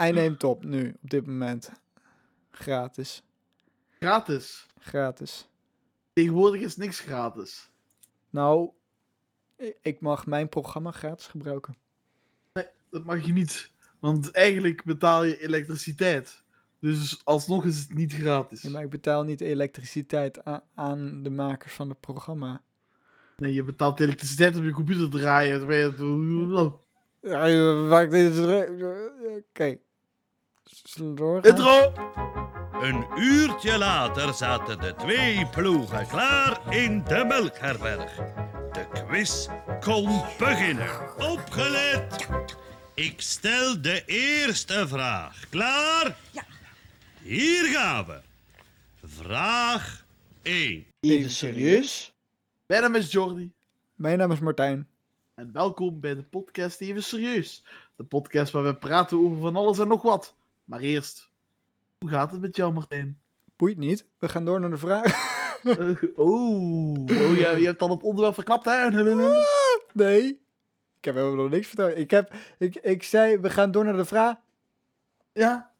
[0.00, 1.70] Hij neemt op nu, op dit moment.
[2.50, 3.22] Gratis.
[3.98, 4.66] Gratis.
[4.78, 5.48] Gratis.
[6.12, 7.70] Tegenwoordig is niks gratis.
[8.30, 8.70] Nou,
[9.82, 11.76] ik mag mijn programma gratis gebruiken.
[12.90, 13.70] Dat mag je niet.
[13.98, 16.42] Want eigenlijk betaal je elektriciteit.
[16.78, 18.62] Dus alsnog is het niet gratis.
[18.62, 20.40] Maar ik betaal niet elektriciteit
[20.74, 22.62] aan de makers van het programma.
[23.36, 25.58] Nee, je betaalt elektriciteit op je computer draaien.
[25.58, 26.72] terwijl je-
[27.20, 27.46] Ja,
[29.36, 29.78] Oké.
[30.70, 31.50] Zullen we doorgaan?
[31.50, 31.92] Intro!
[32.80, 38.14] Een uurtje later zaten de twee ploegen klaar in de melkherberg.
[38.72, 39.48] De quiz
[39.80, 40.88] kon beginnen.
[41.18, 42.28] Opgelet!
[42.94, 45.48] Ik stel de eerste vraag.
[45.48, 46.16] Klaar?
[46.30, 46.44] Ja.
[47.22, 48.20] Hier gaan we.
[49.04, 50.04] Vraag
[50.42, 50.86] 1.
[51.00, 52.12] Even serieus?
[52.66, 53.52] Mijn naam is Jordi.
[53.94, 54.88] Mijn naam is Martijn.
[55.34, 57.64] En welkom bij de podcast Even Serieus.
[57.96, 60.34] De podcast waar we praten over van alles en nog wat.
[60.70, 61.30] Maar eerst,
[61.98, 63.20] hoe gaat het met jou Martijn?
[63.56, 64.06] Boeit niet.
[64.18, 65.04] We gaan door naar de vraag.
[65.62, 68.90] Eh, oh, oh ja, je hebt al het onderwerp verklapt hè?
[69.92, 70.24] Nee.
[70.98, 71.96] Ik heb helemaal nog niks verteld.
[71.96, 74.36] Ik, heb, ik, ik zei, we gaan door naar de vraag.
[75.32, 75.70] Ja,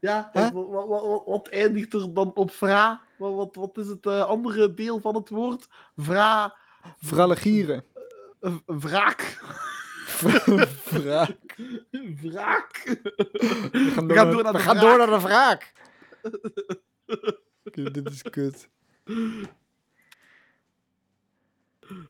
[0.00, 0.30] ja.
[0.32, 3.00] Wat, wat, wat, wat eindigt er dan op vra?
[3.18, 5.68] Wat, wat, wat is het eh, andere deel van het woord?
[5.96, 6.56] Vra,
[6.96, 7.84] Vraligieren.
[8.40, 9.40] eh, wraak.
[10.06, 11.32] Vraag.
[12.20, 12.82] Wraak.
[13.70, 15.72] We gaan We door, gaan naar, door naar we de gaan door naar de vraag.
[17.64, 18.68] Oké, dit is kut.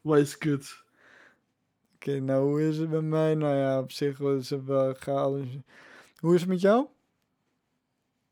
[0.03, 0.85] Wat is kut?
[1.95, 3.35] Oké, nou hoe is het met mij?
[3.35, 5.45] Nou ja, op zich is het wel gaal.
[6.17, 6.87] Hoe is het met jou?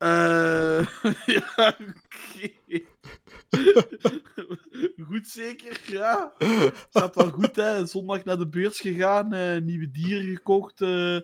[0.04, 0.86] Eh,
[1.36, 2.82] ja, oké.
[5.08, 6.32] goed zeker, ja.
[6.90, 7.86] Gaat wel goed, hè.
[7.86, 10.80] Zondag naar de beurs gegaan, eh, nieuwe dieren gekocht.
[10.80, 11.16] eh.
[11.16, 11.22] ik,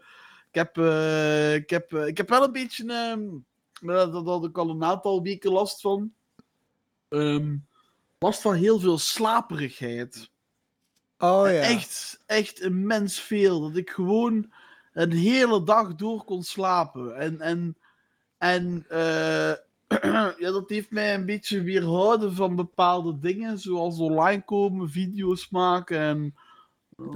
[0.50, 0.78] heb,
[1.54, 3.28] ik, heb, ik heb wel een beetje, ehm,
[3.80, 6.12] dat, dat had ik al een aantal weken last van.
[7.08, 7.56] Ehm,
[8.18, 10.30] last van heel veel slaperigheid.
[11.18, 11.60] Oh ja.
[11.60, 13.60] Echt, echt immens veel.
[13.60, 14.52] Dat ik gewoon
[14.92, 17.16] een hele dag door kon slapen.
[17.16, 17.76] En, en,
[18.40, 19.52] en eh,
[20.38, 23.58] ja, dat heeft mij een beetje weerhouden van bepaalde dingen.
[23.58, 26.34] Zoals online komen, video's maken en.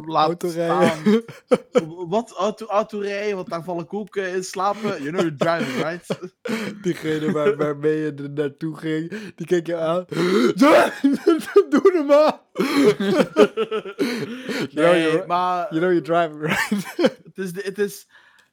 [0.07, 1.25] Autorijden.
[2.09, 2.31] Wat?
[2.31, 5.03] Auto, autorijden, want daar val ik ook eh, in slapen.
[5.03, 6.19] You know you're driving, right?
[6.83, 10.05] Diegene waar, waarmee je er naartoe ging, die keek je aan.
[11.71, 12.41] Doe hem maar.
[12.53, 13.03] you,
[14.69, 15.67] know Nee, maar...
[15.75, 16.97] you know you're driving, right?
[17.25, 18.07] Het is, de- het, is,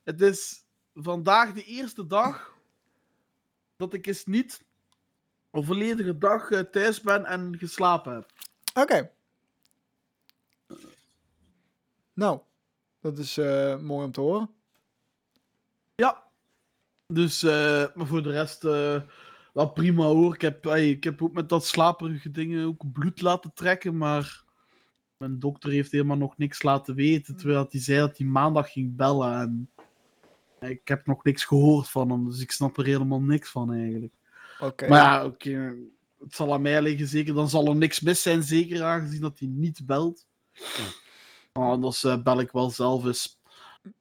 [0.04, 2.51] het is vandaag de eerste dag
[3.82, 4.64] dat ik eens niet
[5.52, 8.32] een volledige dag eh, thuis ben en geslapen heb.
[8.74, 9.12] Oké.
[12.14, 12.40] Nou,
[13.00, 14.50] dat is eh, mooi om te horen.
[15.96, 16.24] Ja.
[17.08, 19.02] Dus, eh, maar voor de rest, eh,
[19.54, 20.34] wel prima hoor.
[20.34, 24.44] Ik heb, ik heb ook met dat slaperige dingen ook bloed laten trekken, maar
[25.18, 27.36] mijn dokter heeft helemaal nog niks laten weten.
[27.36, 29.72] Terwijl hij zei dat hij maandag ging bellen en
[30.70, 34.14] ik heb nog niks gehoord van hem, dus ik snap er helemaal niks van eigenlijk.
[34.60, 34.88] Oké.
[34.88, 35.76] Maar ja, oké.
[36.20, 37.34] Het zal aan mij liggen, zeker.
[37.34, 40.28] Dan zal er niks mis zijn, zeker aangezien dat hij niet belt.
[41.54, 43.40] Oh, anders eh, bel ik wel zelf eens.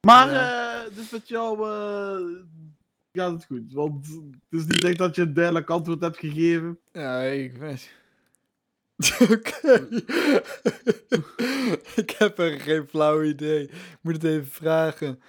[0.01, 2.45] Maar, eh, dus met jou eh,
[3.13, 3.73] gaat het goed.
[3.73, 6.79] Want het is niet echt dat je een duidelijk antwoord hebt gegeven.
[6.93, 7.93] Ja, ik weet.
[9.31, 9.89] Oké.
[12.03, 13.63] ik heb er geen flauw idee.
[13.63, 15.23] Ik moet het even vragen.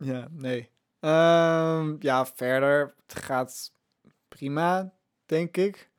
[0.00, 0.70] Ja, nee.
[1.00, 2.94] Ehm, ja, verder.
[3.06, 3.72] Het gaat
[4.28, 4.92] prima,
[5.26, 5.90] denk ik.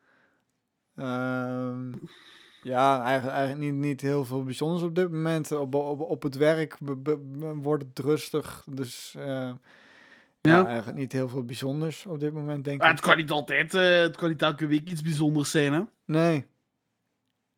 [0.95, 1.91] Ehm,
[2.61, 5.51] ja, eigenlijk, eigenlijk niet, niet heel veel bijzonders op dit moment.
[5.51, 8.63] Op, op, op het werk be- be- be- wordt het rustig.
[8.69, 9.57] Dus eh, ja.
[10.41, 10.65] Ja.
[10.65, 12.95] eigenlijk niet heel veel bijzonders op dit moment, denk Maar ik.
[12.95, 15.81] het kan niet altijd, eh, het kan niet elke week iets bijzonders zijn, hè?
[16.05, 16.45] Nee.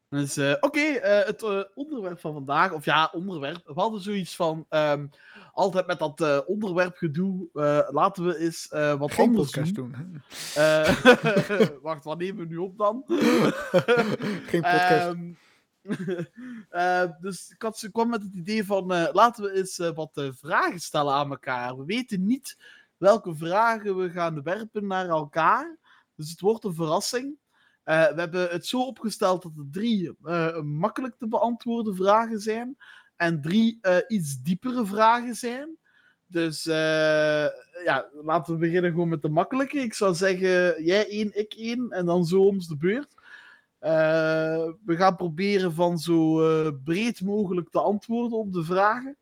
[0.10, 1.44] Dus, eh, oké, het
[1.76, 3.62] onderwerp van vandaag, of ja, onderwerp.
[3.66, 5.08] We hadden zoiets van, ehm,
[5.54, 9.92] altijd met dat eh onderwerpgedoe, eh, laten we eens eh, wat Geen anders podcast doen.
[9.92, 10.22] doen.
[11.82, 13.04] Wacht, wat nemen we nu op dan?
[14.50, 15.08] Geen podcast.
[15.08, 15.32] Ehm,
[16.70, 20.80] eh, dus ik, had, ik kwam met het idee van, laten we eens wat vragen
[20.80, 21.78] stellen aan elkaar.
[21.78, 22.58] We weten niet
[22.98, 25.78] welke vragen we gaan werpen naar elkaar.
[26.16, 27.38] Dus het wordt een verrassing.
[27.84, 30.16] We hebben het zo opgesteld dat er drie
[30.64, 32.78] makkelijk te beantwoorden vragen zijn.
[33.16, 35.78] En drie eh, iets diepere vragen zijn.
[36.28, 37.48] Dus eh,
[37.84, 39.80] ja, laten we beginnen gewoon met de makkelijke.
[39.80, 41.92] Ik zou zeggen, jij één, ik één.
[41.92, 43.14] En dan zo om de beurt.
[43.80, 46.38] Eh, we gaan proberen van zo
[46.84, 49.18] breed mogelijk te antwoorden op de vragen.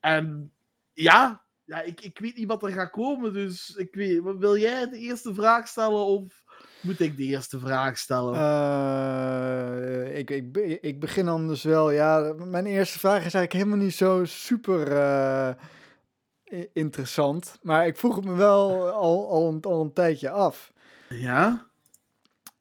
[0.00, 0.52] En
[0.92, 4.88] ja, ja ik, ik weet niet wat er gaat komen, dus ik weet, wil jij
[4.88, 6.39] de eerste vraag stellen of
[6.80, 8.34] moet ik de eerste vraag stellen?
[8.34, 11.90] Eh, ik, ik, ik begin anders wel.
[11.90, 15.54] Ja, mijn eerste vraag is eigenlijk helemaal niet zo super eh,
[16.72, 17.58] interessant.
[17.62, 20.72] Maar ik vroeg het me wel al, al, een, al een tijdje af.
[21.08, 21.68] ja?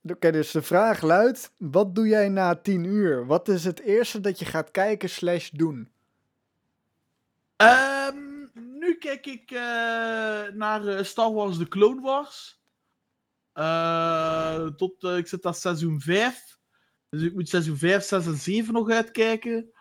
[0.03, 3.25] Oké, dus de vraag luidt: wat doe jij na tien uur?
[3.25, 5.89] Wat is het eerste dat je gaat kijken slash doen?
[7.55, 8.17] Ehm,
[8.53, 9.59] nu kijk ik eh,
[10.53, 12.58] naar Star Wars The Clone Wars.
[13.59, 16.57] Eh, tot, eh, ik zit aan seizoen 5.
[17.09, 19.71] Dus ik moet seizoen 5, 6 en 7 nog uitkijken.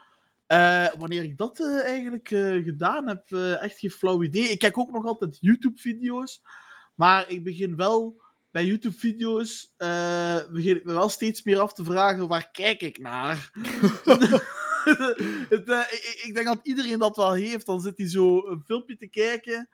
[0.47, 2.29] Eh, wanneer ik dat eigenlijk
[2.65, 4.49] gedaan heb, echt geen flauw idee.
[4.49, 6.43] Ik kijk ook nog altijd YouTube-video's.
[6.95, 8.21] Maar ik begin wel
[8.51, 9.75] bij YouTube-video's
[10.51, 13.51] begin ik me wel steeds meer af te vragen waar kijk ik naar.
[15.49, 17.67] het, ik, ik denk dat iedereen dat wel heeft.
[17.67, 19.69] Dan zit hij zo een filmpje te kijken.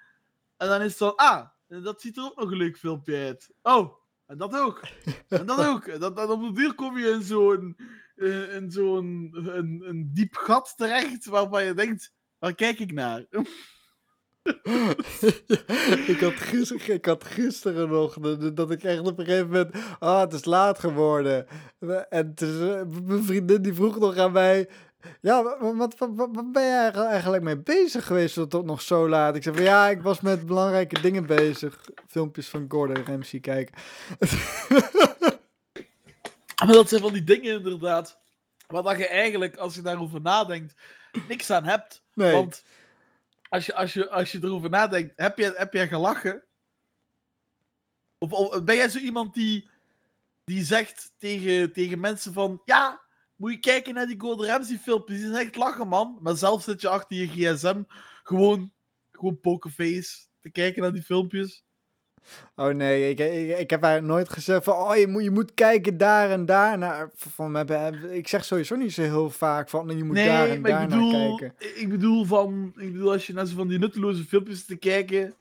[0.56, 3.50] En dan is het van, ah, dat ziet er ook nog leuk filmpje uit.
[3.62, 3.94] Oh,
[4.26, 4.80] en dat ook.
[5.28, 6.00] En dat ook.
[6.00, 7.76] Dat, op de duur kom je in zo'n
[8.16, 13.24] eh, in zo'n een, diep gat terecht waarvan je denkt, waar kijk ik naar?
[16.12, 18.18] ik, had gisteren, ik had gisteren nog
[18.54, 19.74] dat ik echt op een gegeven moment.
[19.98, 21.46] Ah, het is laat geworden.
[22.08, 24.68] En eh, mijn vriendin die vroeg nog aan mij.
[25.20, 28.64] Ja, wa- wa- wat, wat, wat, ben jij eigenlijk- eigenlijk mee bezig geweest tot, tot
[28.64, 29.36] nog zo laat?
[29.36, 31.80] Ik zei van ja, ik was met belangrijke dingen bezig.
[32.08, 33.74] Filmpjes van Gordon Ramsay kijken.
[36.64, 38.18] Maar dat zijn van die dingen inderdaad,
[38.66, 40.74] waar dat je eigenlijk, als je daarover nadenkt,
[41.28, 42.02] niks aan hebt.
[42.14, 42.64] Nee, Want
[43.48, 46.42] als je, als, je, als je erover nadenkt, heb je, heb je gelachen?
[48.18, 49.68] Of, of ben jij zo iemand die,
[50.44, 52.62] die zegt tegen, tegen mensen van...
[52.64, 53.00] Ja,
[53.44, 55.18] moet je kijken naar die Gordon Ramsay filmpjes.
[55.18, 56.18] Die zijn echt lachen, man.
[56.20, 57.82] Maar zelf zit je achter je gsm
[58.22, 58.72] gewoon,
[59.12, 61.64] gewoon pokerface te kijken naar die filmpjes.
[62.56, 65.54] oh nee, ik, ik, ik heb haar nooit gezegd van, oh je moet, je moet
[65.54, 66.78] kijken daar en daar.
[66.78, 70.62] naar van, me- ik zeg sowieso niet zo heel vaak van, je moet daar en
[70.62, 71.54] daar naar kijken.
[71.74, 75.34] ik bedoel van, ik bedoel als je naar zo van die nutteloze filmpjes te kijken,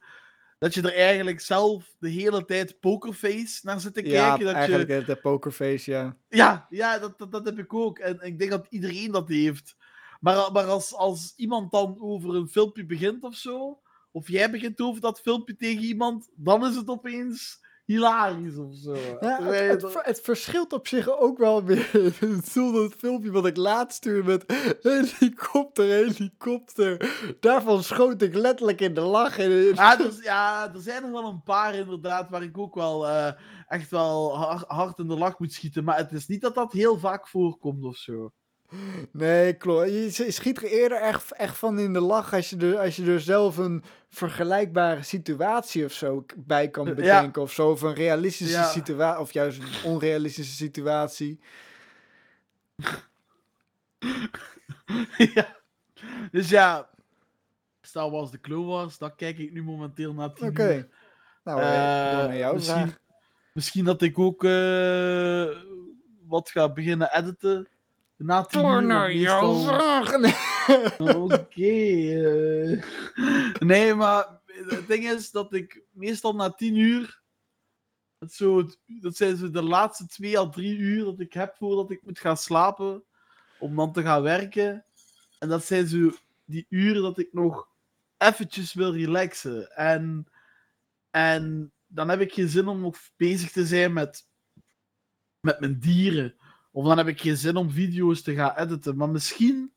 [0.64, 4.46] dat je er eigenlijk zelf de hele tijd pokerface naar zit te Ja, kijken.
[4.46, 6.18] Dat eigenlijk je, de, pokerface, ja.
[6.30, 8.00] ja, ja dat, dat, dat heb ik ook.
[8.00, 9.76] En ik denk dat iedereen dat heeft.
[10.20, 13.82] Maar, maar als, als iemand dan over een filmpje begint of zo,
[14.12, 18.96] of jij begint over dat filmpje tegen iemand, dan is het opeens hilarisch of zo.
[19.20, 19.40] Ja,
[20.02, 21.90] het, verschilt op zich ook wel weer.
[22.44, 27.16] Zonder het filmpje wat ik laatst stuurde met helikopter, helikopter.
[27.40, 29.38] Daarvan schoot ik letterlijk in de lach.
[29.38, 33.08] En, Ja, dus, ja, er zijn er wel een paar inderdaad waar ik ook wel
[33.08, 33.32] eh,
[33.68, 35.84] echt wel har- hard in de lach moet schieten.
[35.84, 38.32] Maar het is niet dat dat heel vaak voorkomt of zo.
[39.12, 39.90] Nee, klopt.
[39.90, 43.06] Je schiet er eerder echt, echt van in de lach als je, er, als je
[43.06, 46.94] er zelf een vergelijkbare situatie of zo bij kan Ja.
[46.94, 47.42] bedenken.
[47.42, 48.64] Of zo, of een realistische Ja.
[48.70, 51.40] situatie, of juist een onrealistische situatie.
[55.36, 55.56] ja.
[56.32, 56.90] Dus ja,
[57.82, 60.88] Star Wars The Clone Wars, dat kijk ik nu momenteel naar Oké.
[61.44, 62.98] Nou, uh, naar jouw misschien, vraag.
[63.54, 65.46] misschien dat ik ook eh,
[66.28, 67.68] wat ga beginnen editen.
[68.26, 68.88] Na tien uur.
[70.20, 70.34] Nee.
[71.24, 71.64] Oké.
[73.60, 77.22] Nee, maar het ding is dat ik meestal na tien uur.
[78.20, 81.56] Dat, zo het- dat zijn zo de laatste twee à drie uur dat ik heb
[81.56, 83.04] voordat ik moet gaan slapen.
[83.60, 84.86] Om dan te gaan werken.
[85.40, 86.12] En dat zijn zo
[86.46, 87.68] die uren dat ik nog
[88.18, 89.76] eventjes wil relaxen.
[89.76, 90.28] En,
[91.12, 94.28] en dan heb ik geen zin om nog bezig te zijn met,
[95.40, 96.36] met mijn dieren.
[96.76, 98.98] Of dan heb ik geen zin om video's te gaan editen.
[98.98, 99.74] Maar misschien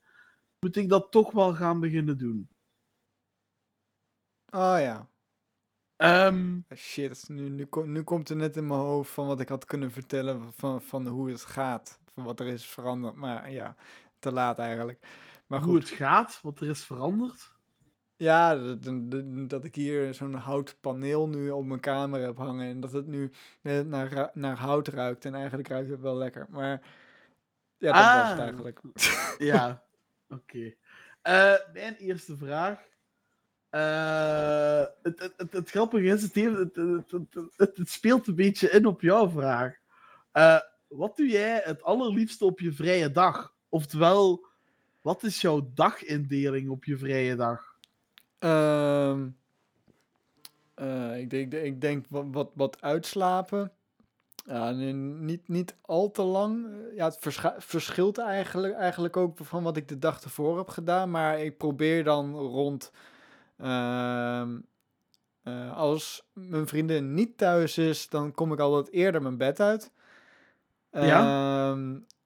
[0.60, 2.48] moet ik dat toch wel gaan beginnen doen.
[4.50, 5.08] Oh ja.
[5.96, 9.64] Ehm, Shit, nu, nu, nu komt er net in mijn hoofd van wat ik had
[9.64, 12.00] kunnen vertellen van, van hoe het gaat.
[12.14, 13.14] Van wat er is veranderd.
[13.14, 13.76] Maar ja,
[14.18, 15.06] te laat eigenlijk.
[15.46, 15.88] Maar hoe goed.
[15.88, 17.55] het gaat, wat er is veranderd.
[18.16, 22.68] Ja, dat, dat- dat ik hier zo'n houtpaneel nu op mijn kamer heb hangen.
[22.68, 23.30] En dat het nu
[23.86, 25.24] naar, naar hout ruikt.
[25.24, 26.46] En eigenlijk ruikt het wel lekker.
[26.50, 26.80] Maar
[27.78, 28.44] ja, dat was het Ah.
[28.44, 28.80] eigenlijk.
[29.38, 29.82] Ja,
[30.38, 30.74] oké.
[31.22, 32.80] Eh, mijn eerste vraag.
[33.68, 38.26] Eh, het, het, het, het grappige is, het, heeft- het, het, het, het, het speelt
[38.26, 39.74] een beetje in op jouw vraag.
[40.32, 40.58] Eh,
[40.88, 43.54] wat doe jij het allerliefste op je vrije dag?
[43.68, 44.46] Oftewel,
[45.00, 47.75] wat is jouw dagindeling op je vrije dag?
[48.38, 49.28] Ehm,
[50.74, 53.72] eh, ik denk, ik denk wat, wat, wat uitslapen.
[54.46, 56.66] Ja, niet, niet al te lang.
[56.94, 57.18] Ja, het
[57.58, 61.10] verschilt eigenlijk, eigenlijk ook van wat ik de dag ervoor heb gedaan.
[61.10, 62.92] Maar ik probeer dan rond.
[63.56, 64.58] ehm,
[65.42, 69.90] eh, als mijn vriendin niet thuis is, dan kom ik altijd eerder mijn bed uit.
[70.90, 71.70] Ja?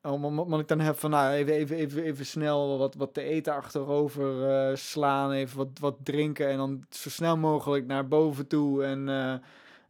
[0.03, 3.15] Om- om- Omdat ik dan heb van, nou, even, even, even, even snel wat, wat
[3.15, 8.09] te eten achterover eh, slaan, even wat, wat drinken en dan zo snel mogelijk naar
[8.09, 8.85] boven toe.
[8.85, 9.33] En eh,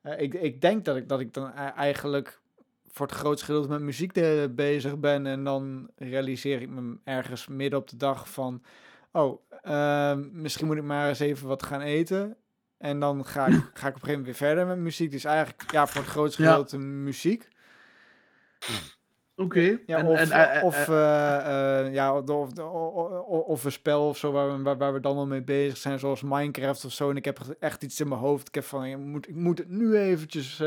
[0.03, 2.41] eh, ik, ik denk dat ik, dat ik dan e- eigenlijk
[2.89, 7.47] voor het grootste gedeelte met muziek de- bezig ben en dan realiseer ik me ergens
[7.47, 8.63] midden op de dag van,
[9.13, 12.37] oh, ehm, misschien moet ik maar eens even wat gaan eten.
[12.79, 15.11] En dan ga ik, ga ik op een gegeven moment weer verder met muziek.
[15.11, 16.49] Dus eigenlijk, ja, voor het grootste Ja.
[16.49, 17.49] gedeelte muziek.
[19.41, 19.79] Oké.
[19.87, 24.33] Ja, of, eh, eh, of, eh, ja, of, of, of, of een spel of zo
[24.33, 27.11] waar we, waar, waar we dan al mee bezig zijn, zoals Minecraft of zo.
[27.11, 28.49] En ik heb echt iets in mijn hoofd.
[28.49, 30.59] Ik heb van, ik moet, ik moet het nu eventjes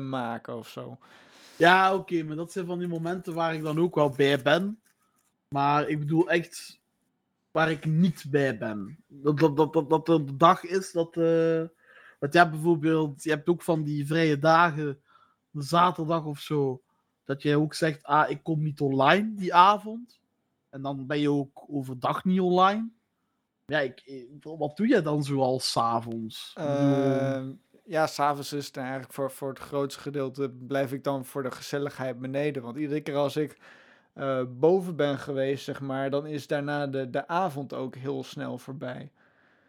[0.00, 0.98] maken of zo.
[1.56, 4.80] Ja, oké, maar dat zijn van die momenten waar ik dan ook wel bij ben.
[5.48, 6.80] Maar ik bedoel echt
[7.50, 9.04] waar ik niet bij ben.
[9.06, 11.16] Dat dat, dat, dat, dat er de dag is dat.
[11.16, 11.62] eh
[12.18, 15.00] want je hebt bijvoorbeeld, je hebt ook van die vrije dagen,
[15.52, 16.82] zaterdag of zo,
[17.26, 20.20] dat je ook zegt, ah, ik kom niet online die avond.
[20.70, 22.90] En dan ben je ook overdag niet online.
[23.64, 26.52] Ja, ik, ik- wat doe je dan zoal s'avonds?
[26.54, 27.52] Ehm,
[27.84, 31.50] ja, s'avonds is het eigenlijk voor, voor het grootste gedeelte blijf ik dan voor de
[31.50, 32.62] gezelligheid beneden.
[32.62, 33.58] Want iedere keer als ik
[34.12, 38.58] eh, boven ben geweest, zeg maar, dan is daarna de, de avond ook heel snel
[38.58, 39.12] voorbij.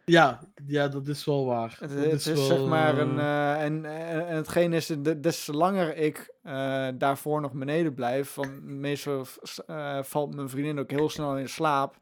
[0.08, 1.76] Ja, ja, dat is wel waar.
[1.80, 3.18] Het, Dat het is, wel, zeg maar een.
[3.18, 7.94] eh, eh, en, en, en hetgeen is, de- des langer ik eh, daarvoor nog beneden
[7.94, 9.26] blijf, van meestal
[9.66, 11.96] eh, valt mijn vriendin ook heel snel in slaap.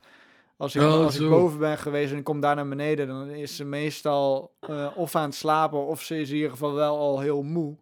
[0.56, 3.28] Als ik, Oh, als ik boven ben geweest en ik kom daar naar beneden, dan
[3.28, 6.98] is ze meestal eh, of aan het slapen of ze is in ieder geval wel
[6.98, 7.76] al heel moe.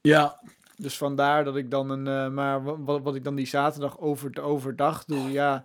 [0.00, 0.40] Ja,
[0.76, 2.06] Dus vandaar dat ik dan een.
[2.06, 5.64] eh, maar wa- wat, wat ik dan die zaterdag over, overdag doe, ja.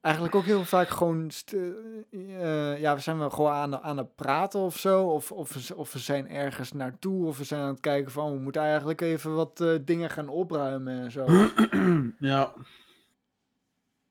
[0.00, 1.30] Eigenlijk ook heel vaak gewoon.
[1.30, 5.06] st- eh, ja, we zijn wel gewoon aan, aan het praten of zo.
[5.06, 7.26] Of, of, of we zijn ergens naartoe.
[7.26, 8.32] Of we zijn aan het kijken van.
[8.32, 11.26] We moeten eigenlijk even wat eh, dingen gaan opruimen en zo.
[12.30, 12.52] ja.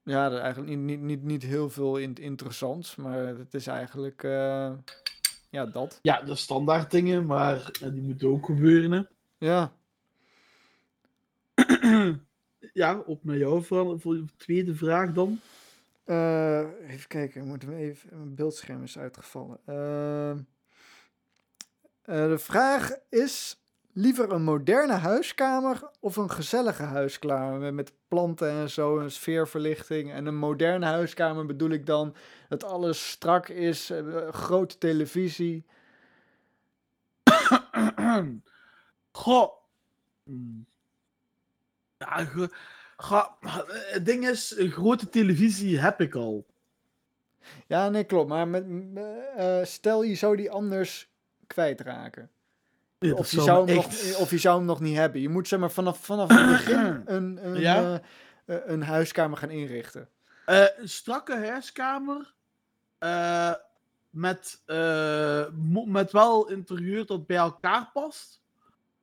[0.03, 2.95] ja, eigenlijk niet, niet, niet, niet heel veel in, interessants.
[2.95, 4.23] Maar het is eigenlijk.
[4.23, 4.71] eh,
[5.49, 5.99] ja, dat.
[6.01, 8.91] Ja, de standaard dingen, maar eh, die moeten ook gebeuren.
[8.91, 9.01] hè.
[9.47, 9.71] Ja.
[12.73, 15.39] ja, op naar jou voor, voor de tweede vraag dan.
[16.09, 18.09] Eh, even kijken, moeten we even.
[18.17, 19.59] Mijn beeldscherm is uitgevallen.
[19.65, 20.37] Ehm,
[22.01, 23.63] eh, de vraag is:
[23.93, 30.11] liever een moderne huiskamer of een gezellige huiskamer met, planten en zo, een sfeerverlichting.
[30.11, 32.15] En een moderne huiskamer bedoel ik dan
[32.47, 35.65] dat alles strak is, eh, grote televisie.
[39.11, 39.51] Goh.
[40.23, 40.65] Hmm.
[41.97, 42.27] Ja,
[42.99, 43.35] ga-
[43.91, 46.45] het ding is, een grote televisie heb ik al.
[47.67, 48.29] Ja, nee, klopt.
[48.29, 48.65] Maar met,
[49.37, 51.09] eh, stel je zou die anders
[51.47, 52.29] kwijtraken.
[52.99, 55.21] Ja, of, je zou hem echt- nog, of je zou hem nog niet hebben.
[55.21, 58.01] Je moet zeg maar vanaf, vanaf het begin een, een, Ja?
[58.45, 60.09] eh, eh, een huiskamer gaan inrichten.
[60.45, 62.33] Een strakke huiskamer.
[64.09, 64.61] met,
[65.85, 68.41] met wel interieur dat bij elkaar past.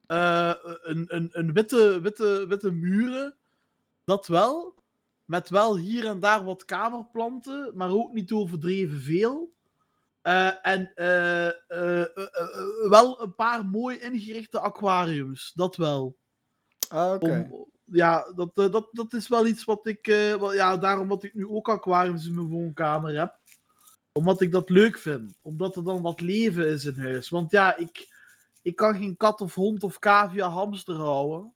[0.07, 3.35] Een, een, een witte, witte, witte muren.
[4.06, 4.75] Dat wel.
[5.25, 7.72] Met wel hier en daar wat kamerplanten.
[7.75, 9.54] Maar ook niet overdreven veel.
[10.22, 12.06] Eh, en eh, eh,
[12.88, 15.52] wel een paar mooi ingerichte aquariums.
[15.54, 16.16] Dat wel.
[16.88, 17.50] Ah, Oké.
[17.84, 20.06] Ja, dat, dat, dat is wel iets wat ik.
[20.06, 23.38] wel, ja, daarom dat ik nu ook aquariums in mijn woonkamer heb.
[24.12, 25.38] Omdat ik dat leuk vind.
[25.42, 27.28] Omdat er dan wat leven is in huis.
[27.28, 28.08] Want ja, ik,
[28.62, 31.54] ik kan geen kat of hond of cavia hamster houden.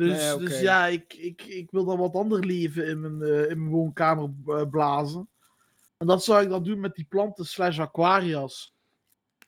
[0.00, 3.50] Dus, Nee, dus ja, ik, ik, ik wil dan wat ander leven in mijn, eh,
[3.50, 5.28] in mijn woonkamer eh, blazen.
[5.98, 8.74] En dat zou ik dan doen met die planten slash aquaria's.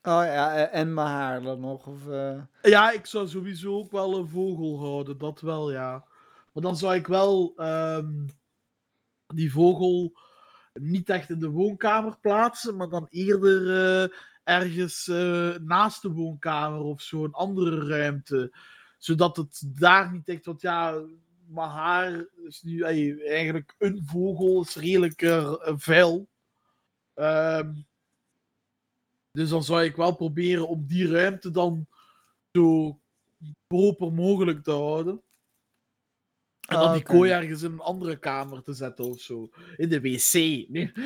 [0.03, 1.87] Oh ja, eh, en mijn haar dan nog.
[1.87, 6.05] Of, eh, Ja, ik zou sowieso ook wel een vogel houden, dat wel, ja.
[6.53, 8.27] Maar dan zou ik wel ehm,
[9.27, 10.19] die vogel
[10.73, 14.13] niet echt in de woonkamer plaatsen, maar dan eerder
[14.45, 15.07] ergens
[15.63, 18.53] naast de woonkamer of zo, een andere ruimte.
[19.03, 21.03] Zodat het daar niet echt, want ja,
[21.47, 22.83] mijn haar is nu
[23.27, 26.29] eigenlijk een vogel, is redelijk eh, vuil.
[27.15, 27.73] Ehm,
[29.31, 31.87] dus dan zou ik wel proberen om die ruimte dan
[32.53, 32.99] zo
[33.67, 35.23] proper mogelijk te houden.
[36.69, 39.51] En dan Ah, die kooi ergens in een andere kamer te zetten of zo.
[39.77, 40.33] In de wc.
[40.69, 40.93] Nee.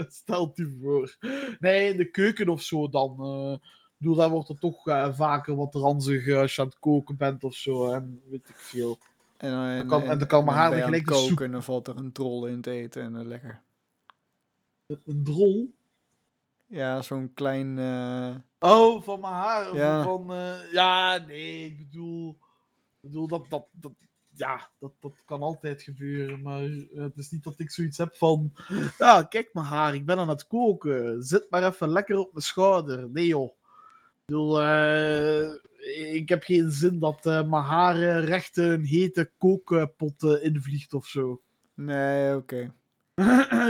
[0.20, 1.16] Stelt u voor.
[1.58, 3.60] Nee, in de keuken of zo dan.
[4.00, 6.78] Eh, bedoel, daar wordt er toch eh, vaker wat ranzig eh, als je aan het
[6.78, 7.92] koken bent of zo.
[7.92, 8.98] En weet ik veel.
[9.36, 11.62] En, dan- en, kan- en dan kan mijn haar gelijk het soep- koken en dan
[11.62, 13.62] valt er een troll in te eten en dan lekker.
[14.86, 15.74] Een drol.
[16.66, 17.78] Ja, zo'n klein...
[17.78, 19.74] eh, Oh, van mijn haar.
[19.74, 20.02] Ja.
[20.02, 22.30] Van, eh, ja, nee, ik bedoel,
[23.00, 23.92] ik bedoel dat, dat, dat,
[24.34, 26.42] ja, dat, dat kan altijd gebeuren.
[26.42, 28.52] Maar eh, het is niet dat ik zoiets heb van,
[28.98, 31.22] ja, kijk mijn haar, ik ben aan het koken.
[31.22, 33.10] Zit maar even lekker op mijn schouder.
[33.10, 33.58] Nee joh.
[34.30, 35.52] Ik bedoel, eh,
[36.14, 41.06] ik heb geen zin dat eh, mijn haar recht een hete kookpot eh, invliegt of
[41.06, 41.40] zo.
[41.74, 42.72] Nee, oké.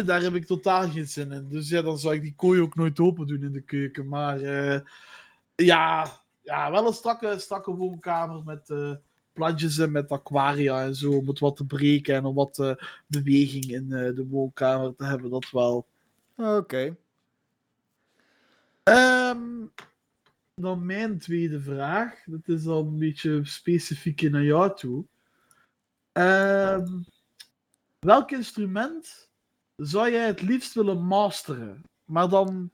[0.04, 1.48] Daar heb ik totaal geen zin in.
[1.48, 4.08] Dus ja, dan zou ik die kooi ook nooit open doen in de keuken.
[4.08, 4.40] Maar
[5.56, 6.06] ja,
[6.42, 8.74] ja, wel een strakke, strakke woonkamer met
[9.32, 11.12] plantjes en met aquaria en zo.
[11.12, 12.76] Om het wat te breken en om wat
[13.06, 15.30] beweging in de woonkamer te hebben.
[15.30, 15.86] Dat wel.
[16.36, 16.96] Oké.
[18.82, 19.66] Ehm,
[20.60, 22.22] dan mijn tweede vraag.
[22.24, 25.04] Dat is dan een beetje specifiek naar jou toe.
[26.12, 27.02] Ehm,
[27.98, 29.28] welk instrument
[29.76, 31.82] zou jij het liefst willen masteren?
[32.04, 32.70] Maar dan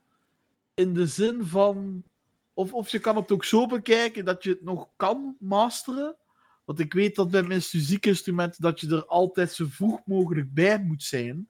[0.73, 2.03] in de zin van.
[2.53, 6.15] Of, of je kan het ook zo bekijken dat je het nog kan masteren.
[6.65, 10.79] Want ik weet dat bij mijn muziekinstrumenten dat je er altijd zo vroeg mogelijk bij
[10.79, 11.49] moet zijn.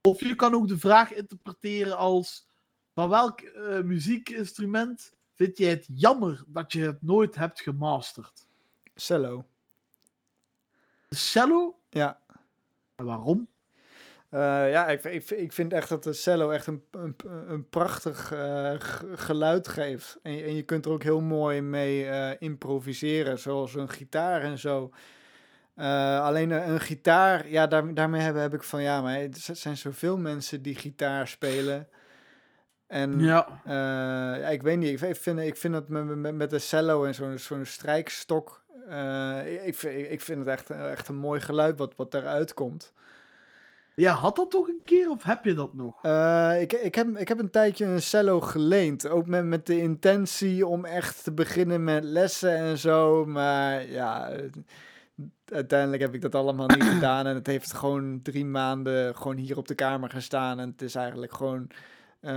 [0.00, 2.46] Of je kan ook de vraag interpreteren als:
[2.94, 8.46] van welk eh, muziekinstrument vind jij het jammer dat je het nooit hebt gemasterd?
[8.94, 9.44] Cello.
[11.08, 11.78] Cello?
[11.90, 12.20] Ja.
[12.94, 13.48] En waarom?
[14.28, 17.16] Eh, ja, ik, ik, ik vind echt dat de cello echt een, een,
[17.46, 18.74] een prachtig eh,
[19.14, 20.18] geluid geeft.
[20.22, 24.42] En, je- en je kunt er ook heel mooi mee eh, improviseren, zoals een gitaar
[24.42, 24.90] en zo.
[26.20, 29.76] Alleen een, een gitaar, ja, daar, daarmee heb, heb ik van, ja, maar er zijn
[29.76, 31.88] zoveel mensen die gitaar spelen.
[32.90, 33.46] En Ja.
[33.64, 33.72] eh,
[34.40, 37.14] ja, ik weet niet, ik, vind, ik vind dat met, met, met de cello en
[37.14, 41.92] zo'n zo'n strijkstok, eh, ik, vind, ik vind het echt, echt een mooi geluid wat,
[41.96, 42.92] wat eruit komt.
[43.94, 45.98] Ja, had dat toch een keer of heb je dat nog?
[46.02, 49.08] Eh, ik, ik, heb, ik heb een tijdje een cello geleend.
[49.08, 53.24] Ook met, met de intentie om echt te beginnen met lessen en zo.
[53.26, 54.30] Maar ja,
[55.44, 57.26] uiteindelijk heb ik dat allemaal niet gedaan.
[57.26, 60.58] En het heeft gewoon drie maanden gewoon hier op de kamer gestaan.
[60.60, 61.66] En het is eigenlijk gewoon
[62.20, 62.32] eh,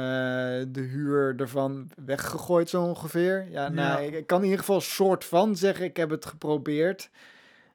[0.68, 3.48] de huur ervan weggegooid zo ongeveer.
[3.50, 4.08] Ja, nou, Ja.
[4.08, 7.10] ik, ik kan in ieder geval soort van zeggen, ik heb het geprobeerd.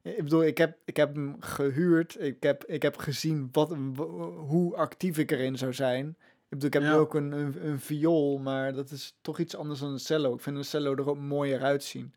[0.02, 2.20] Ik bedoel, ik heb, ik heb hem gehuurd.
[2.20, 3.74] Ik heb, ik heb gezien wat,
[4.36, 6.08] hoe actief ik erin zou zijn.
[6.08, 9.56] Ik bedoel, ik heb nu ook een, een, een viool, maar dat is toch iets
[9.56, 10.34] anders dan een cello.
[10.34, 12.14] Ik vind een cello er ook mooier uitzien.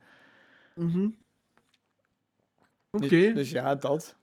[0.75, 1.07] Mhm.
[2.91, 3.07] Oké.
[3.07, 4.15] Dus, dus ja, dat.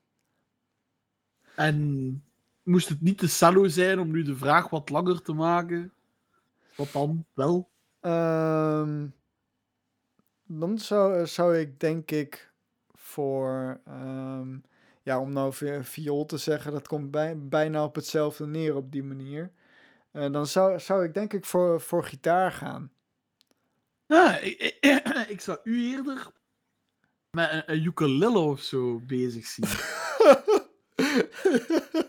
[1.55, 2.23] En
[2.69, 5.93] moest het niet de cello zijn om nu de vraag wat langer te maken?
[6.77, 7.69] Wat dan wel?
[8.01, 9.07] Ehm,
[10.45, 12.53] dan zou, zou ik denk ik
[12.95, 14.57] voor, ehm,
[15.03, 15.53] ja, om nou
[15.83, 19.51] viool te zeggen, dat komt bij, bijna op hetzelfde neer op die manier.
[20.11, 22.93] Eh, dan zou, zou ik denk ik voor, voor gitaar gaan.
[24.07, 26.31] Ja, ik, ik, ik zou u eerder
[27.31, 29.69] met een, een ukulele of zo bezig zien.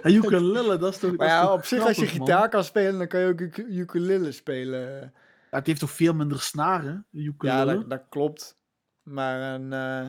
[0.04, 1.16] Een ukulele, dat is toch.
[1.16, 2.10] Maar ja, toch op zich, als je man?
[2.10, 5.12] gitaar kan spelen, dan kan je ook uk- ukulele spelen.
[5.50, 7.06] Ja, het heeft toch veel minder snaren,
[7.40, 8.58] Ja, dat, dat klopt.
[9.02, 10.06] Maar een, eh,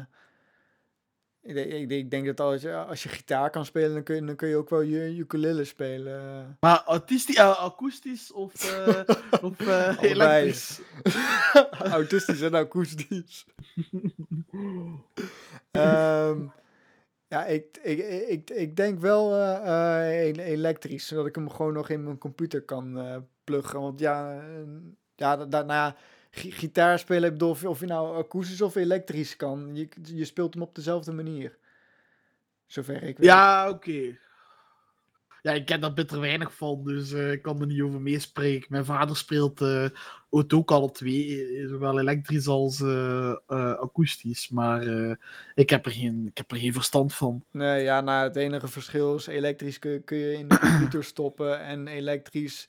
[1.43, 4.25] ik, denk- ik, denk- dat als je, als je gitaar kan spelen, dan kun je,
[4.25, 6.58] dan kun je ook wel je ukulele spelen.
[6.60, 9.60] Maar autistisch, eh, akoestisch of, eh, of
[10.01, 10.82] elektrisch?
[11.97, 13.45] Autistisch en akoestisch.
[15.71, 16.45] Ehm,
[17.32, 21.89] ja, ik, ik, ik, ik denk wel eh, eh, elektrisch, zodat ik hem gewoon nog
[21.89, 23.80] in mijn computer kan eh pluggen.
[23.82, 24.44] Want ja,
[25.15, 25.94] ja, da- da- nou
[26.32, 30.54] gitaar spelen, ik bedoel, of, of je nou akoestisch of elektrisch kan, je, je speelt
[30.54, 31.58] hem op dezelfde manier.
[32.65, 33.28] Zover ik weet.
[33.28, 34.17] Ja, oké.
[35.41, 38.67] Ja, ik ken daar bitter weinig van, dus eh, ik kan er niet over meespreken.
[38.69, 39.86] Mijn vader speelt eh
[40.30, 44.49] het ook alle twee, eh, zowel elektrisch als eh, eh, akoestisch.
[44.49, 45.15] Maar eh,
[45.56, 47.43] ik, heb er geen, ik heb er geen verstand van.
[47.51, 51.04] Nee, ja, nou, het enige verschil is elektrisch kun, je- kun je in de computer
[51.04, 52.67] stoppen en elektrisch,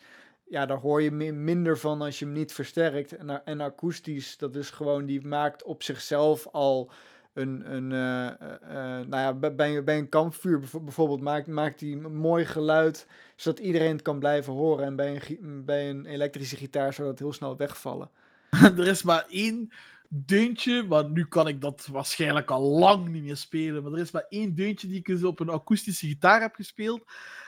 [0.48, 3.16] ja, daar hoor je mi- minder van als je hem niet versterkt.
[3.16, 6.90] En, en akoestisch, dat is gewoon, die maakt op zichzelf al
[7.32, 11.78] een, een eh, eh, eh, nou ja, bij- bij, een- kampvuur bijvo- bijvoorbeeld maakt, maakt
[11.78, 14.84] die een mooi geluid, zodat iedereen het kan blijven horen.
[14.84, 18.10] En bij een, bij een elektrische gitaar zou dat heel snel wegvallen.
[18.78, 19.72] er is maar één
[20.08, 23.82] deuntje, maar nu kan ik dat waarschijnlijk al lang niet meer spelen.
[23.82, 27.04] Maar er is maar één deuntje die ik eens op een akoestische gitaar heb gespeeld.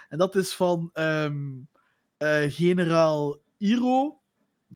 [0.09, 1.53] En dat is van ehm,
[2.17, 4.21] eh, generaal Iro.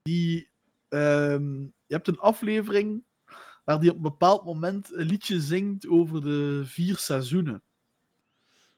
[0.03, 0.49] Die
[0.89, 3.03] ehm, je hebt een aflevering
[3.69, 7.63] waar hij op een bepaald moment een liedje zingt over de vier seizoenen.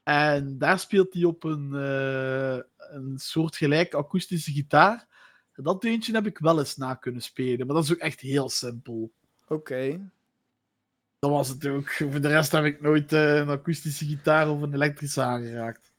[0.03, 2.59] En daar speelt hij op een, eh
[2.95, 5.07] een soort gelijk akoestische gitaar.
[5.55, 8.49] Dat deuntje heb ik wel eens na kunnen spelen, maar dat is ook echt heel
[8.49, 9.11] simpel.
[9.47, 10.11] Oké.
[11.19, 11.89] Dat was het ook.
[11.91, 15.91] Voor de rest heb ik nooit eh, een akoestische gitaar of een elektrische aangeraakt.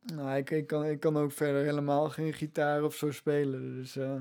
[0.00, 3.74] Nou, ik, ik, kan, ik kan ook verder helemaal geen gitaar of zo spelen.
[3.76, 4.20] Dus, eh.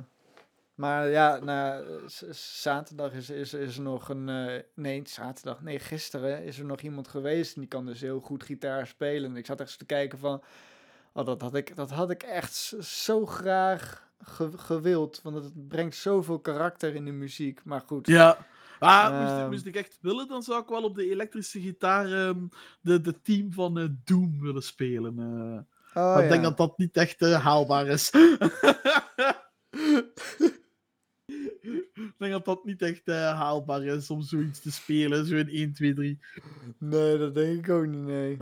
[0.78, 4.30] Maar ja, nou, z- z- zaterdag is, is, is er nog een.
[4.30, 5.62] eh, nee, zaterdag.
[5.62, 7.56] Nee, gisteren is er nog iemand geweest.
[7.56, 9.30] En die kan dus heel goed gitaar spelen.
[9.30, 10.44] En ik zat echt eens te kijken van.
[11.14, 15.20] Oh, dat had ik, dat had ik echt zo graag ge- gewild.
[15.24, 17.62] Want het brengt zoveel karakter in de muziek.
[17.64, 18.08] Maar goed.
[18.08, 18.38] Ja.
[18.80, 19.50] Ah, moest, ik, Ehm.
[19.50, 22.48] moest ik echt willen, dan zou ik wel op de elektrische gitaar ehm,
[22.82, 25.20] de, de team van eh, Doom willen spelen.
[25.20, 26.04] eh.
[26.04, 28.12] Oh, maar ik denk dat dat niet echt eh, haalbaar is.
[31.94, 35.26] ik denk dat dat niet echt eh, haalbaar is om zoiets te spelen.
[35.26, 36.20] Zo in 1, 2, 3.
[36.78, 38.38] Nee, dat denk ik ook niet, nee.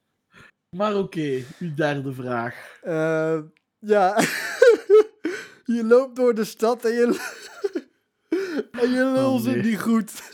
[0.76, 2.78] maar oké, uw derde vraag.
[2.82, 3.40] Eh,
[3.78, 4.16] ja.
[5.76, 7.06] je loopt door de stad en je,
[8.82, 9.64] en je lul Oh, zit nee.
[9.64, 10.30] niet goed.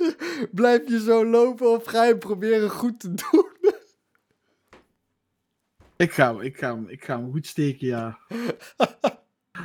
[0.52, 3.44] Blijf je zo lopen of ga je proberen goed te doen?
[5.96, 8.18] Ik ga, ik ga, ik ga hem goed steken, ja.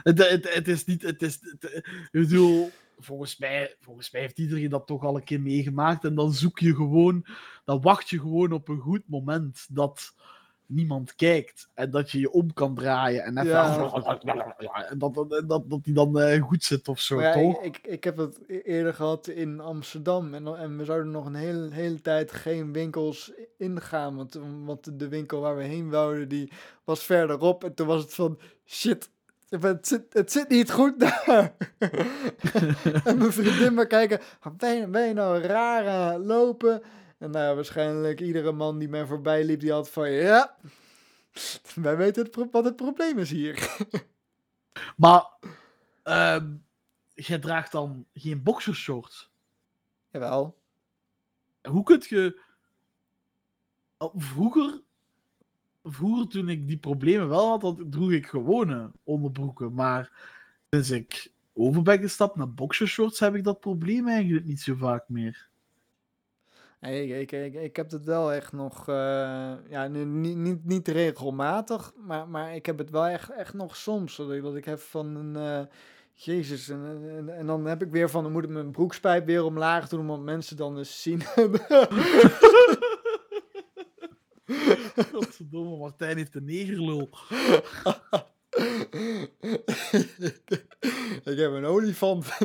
[0.03, 1.01] Het, het, het is niet.
[1.01, 5.23] Het is, het- ik bedoel, volgens mij, volgens mij heeft iedereen dat toch al een
[5.23, 6.03] keer meegemaakt.
[6.03, 7.25] En dan zoek je gewoon.
[7.65, 10.13] Dan wacht je gewoon op een goed moment dat
[10.65, 11.69] niemand kijkt.
[11.73, 13.23] En dat je je om kan draaien.
[13.23, 13.51] En even.
[14.57, 14.89] Ja.
[14.89, 17.63] En dat, dat, dat, dat die dan eh, goed zit of zo, ja, toch?
[17.63, 20.33] ik, ik, ik heb het e- eerder gehad in Amsterdam.
[20.33, 24.15] En, en we zouden nog een hele, hele tijd geen winkels ingaan.
[24.15, 26.51] Want, want de winkel waar we heen wouden, die
[26.83, 27.63] was verderop.
[27.63, 29.09] En toen was het van, shit,
[29.59, 31.53] het zit, het zit niet goed daar.
[33.03, 36.81] en mijn vriendin maar kijken, "Wat ben je, ben je nou raar aan het lopen?
[37.17, 40.55] En nou ja, waarschijnlijk iedere man die mij voorbij liep, die had van, ja,
[41.75, 43.59] wij weten het, wat het probleem is hier.
[44.95, 45.25] Maar.
[46.03, 46.53] ehm
[47.13, 49.31] jij draagt dan geen boxershorts.
[50.09, 50.59] Jawel.
[51.69, 52.41] Hoe kun je.
[54.15, 54.81] Vroeger.
[55.83, 59.73] Vroeger, toen ik die problemen wel had, dan droeg ik gewone onderbroeken.
[59.73, 60.11] Maar
[60.69, 65.09] sinds ik over ben gestapt naar boxershorts, heb ik dat probleem eigenlijk niet zo vaak
[65.09, 65.49] meer.
[66.79, 70.65] Nee, ik, ik, ik, ik heb het wel echt nog, eh, ja, nu, niet, niet,
[70.65, 74.15] niet regelmatig, maar, maar ik heb het wel echt, echt nog soms.
[74.15, 75.65] Dat ik, dat heb van een, eh,
[76.13, 76.85] jezus, en,
[77.17, 79.99] en, en dan heb ik weer van, dan moet ik mijn broekspijp weer omlaag doen,
[79.99, 81.21] omdat mensen dan eens zien.
[85.41, 87.09] Godverdomme, Martijn heeft een negerlul.
[91.23, 92.25] ik heb een olifant.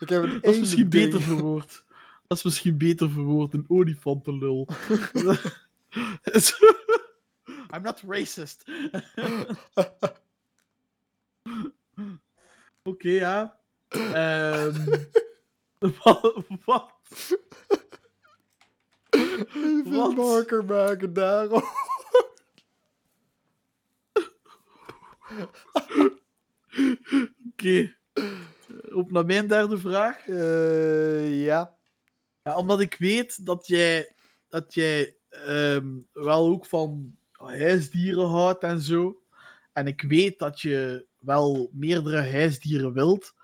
[0.00, 0.90] ik heb een Dat is misschien eendending.
[0.90, 1.84] beter verwoord.
[2.26, 4.68] Dat is misschien beter verwoord, een olifantenlul.
[7.74, 8.64] I'm not racist.
[12.82, 13.60] Oké, ja.
[13.88, 14.96] Ehm,
[16.64, 16.92] wat?
[19.38, 21.62] Even marker maken daarom.
[27.52, 27.94] Oké.
[28.92, 30.28] Op naar mijn derde vraag.
[30.28, 31.74] Eh, ja.
[32.42, 34.14] Ja, omdat ik weet dat jij,
[34.48, 39.22] dat jij ehm, wel ook van huisdieren houdt en zo.
[39.72, 43.34] En ik weet dat je wel meerdere huisdieren wilt.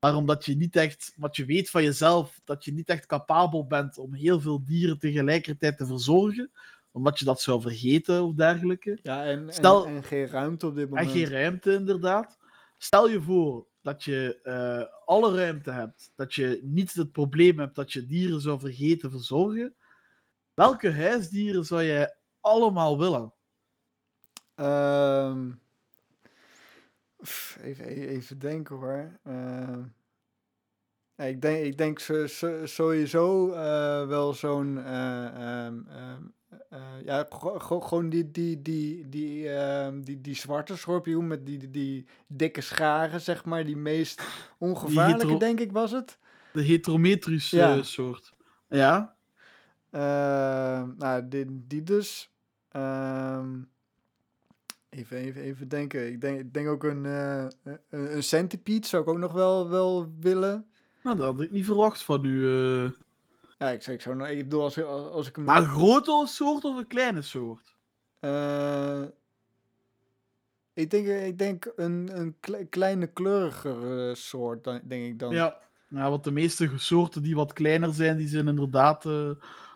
[0.00, 3.66] Maar omdat je niet echt, wat je weet van jezelf, dat je niet echt capabel
[3.66, 6.50] bent om heel veel dieren tegelijkertijd te verzorgen.
[6.92, 8.98] Omdat je dat zou vergeten of dergelijke.
[9.02, 11.10] Ja, en, en- Stel- en, geen ruimte op dit En moment.
[11.10, 12.38] geen ruimte, inderdaad.
[12.78, 17.74] Stel je voor dat je eh, alle ruimte hebt, dat je niet het probleem hebt
[17.74, 19.74] dat je dieren zou vergeten verzorgen.
[20.54, 23.32] Welke huisdieren zou jij allemaal willen?
[24.54, 25.50] Ehm,
[27.62, 29.18] even, even denken hoor.
[31.14, 31.98] Ja, ik denk, ik denk
[32.64, 34.78] sowieso eh, wel zo'n.
[34.84, 35.66] eh,
[36.68, 41.70] eh, ja, gewoon die, die, die, die, ehm, die, die zwarte schorpioen met die, die,
[41.70, 43.64] die dikke scharen, zeg maar.
[43.64, 44.22] Die meest
[44.58, 46.18] ongevaarlijke, denk ik, was het.
[46.52, 46.60] De
[47.50, 47.76] Ja.
[47.76, 48.34] eh, soort.
[48.68, 49.16] Ja?
[50.96, 52.32] Nou, die, die dus.
[54.90, 56.06] Even, even, even denken.
[56.12, 57.46] Ik denk, ik denk ook een, eh,
[57.88, 60.66] een, een centipede zou ik ook nog wel, wel willen.
[61.02, 62.46] Nou, dat had ik niet verwacht van u.
[62.48, 62.90] eh.
[63.58, 65.44] Ja, ik, ik zou nog, ik bedoel, als, ik- als ik hem...
[65.44, 67.74] Maar een grote soort of een kleine soort?
[68.18, 69.02] eh,
[70.72, 75.34] Ik denk, ik denk een, een kle- kleine kleurigere soort, dan- denk ik dan.
[75.34, 75.58] Ja.
[75.88, 79.04] ja, want de meeste soorten die wat kleiner zijn, die zijn inderdaad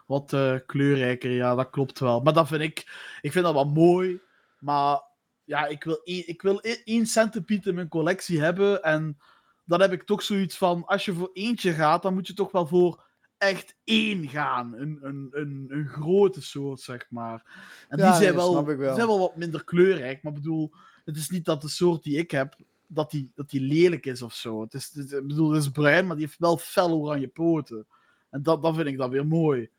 [0.07, 1.31] wat kleurrijker.
[1.31, 2.21] Ja, dat klopt wel.
[2.21, 2.79] Maar dat vind ik,
[3.21, 4.21] ik vind dat wel mooi.
[4.65, 5.03] Maar
[5.45, 8.83] ja, ik wil, één, ik wil één- centipede in mijn collectie hebben.
[8.83, 9.19] En
[9.65, 12.53] dan heb ik toch zoiets van, als je voor eentje gaat, dan moet je toch
[12.53, 13.05] wel voor
[13.39, 14.75] echt één gaan.
[14.75, 17.43] Een, een, een, een grote soort, zeg maar.
[17.89, 18.77] En Ja, die zijn nee, wel, wel.
[18.77, 20.23] die zijn wel wat minder kleurrijk.
[20.23, 20.73] Maar bedoel,
[21.05, 24.23] het is niet dat de soort die ik heb, dat die, dat die lelijk is
[24.23, 24.61] of zo.
[24.61, 27.87] Het is, het, ik bedoel, het is bruin, maar die heeft wel fel oranje poten.
[28.31, 29.71] En dat, dat vind ik dan weer mooi.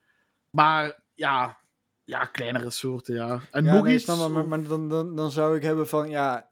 [0.49, 1.57] Maar ja,
[2.05, 3.39] ja kleinere soorten, ja.
[3.51, 4.05] En Ja, nog nee, iets.
[4.05, 6.47] maar, maar, maar dan, dan, dan zou ik hebben van, ja,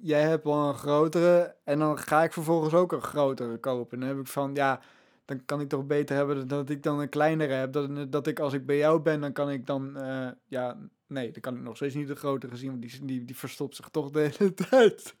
[0.00, 4.00] jij hebt wel een grotere en dan ga ik vervolgens ook een grotere kopen.
[4.00, 4.80] Dan heb ik van, ja,
[5.24, 7.72] dan kan ik toch beter hebben dat ik dan een kleinere heb.
[7.72, 11.30] Dat, dat ik als ik bij jou ben, dan kan ik dan, eh, ja, nee,
[11.30, 13.88] dan kan ik nog steeds niet de grotere zien, want die, die, die verstopt zich
[13.88, 15.14] toch de hele tijd.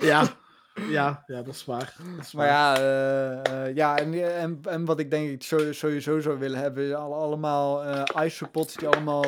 [0.00, 0.26] Ja,
[0.88, 1.94] ja, ja, dat is waar.
[2.16, 5.42] Dat is Maar ja, eh, eh, ja en, en, en wat ik denk ik
[5.74, 9.24] sowieso zou willen hebben, is al, allemaal eh isopods die allemaal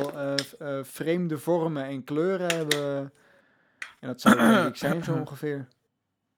[0.83, 3.13] vreemde vormen en kleuren hebben.
[4.01, 5.69] En dat zou denk ik zijn zo ongeveer.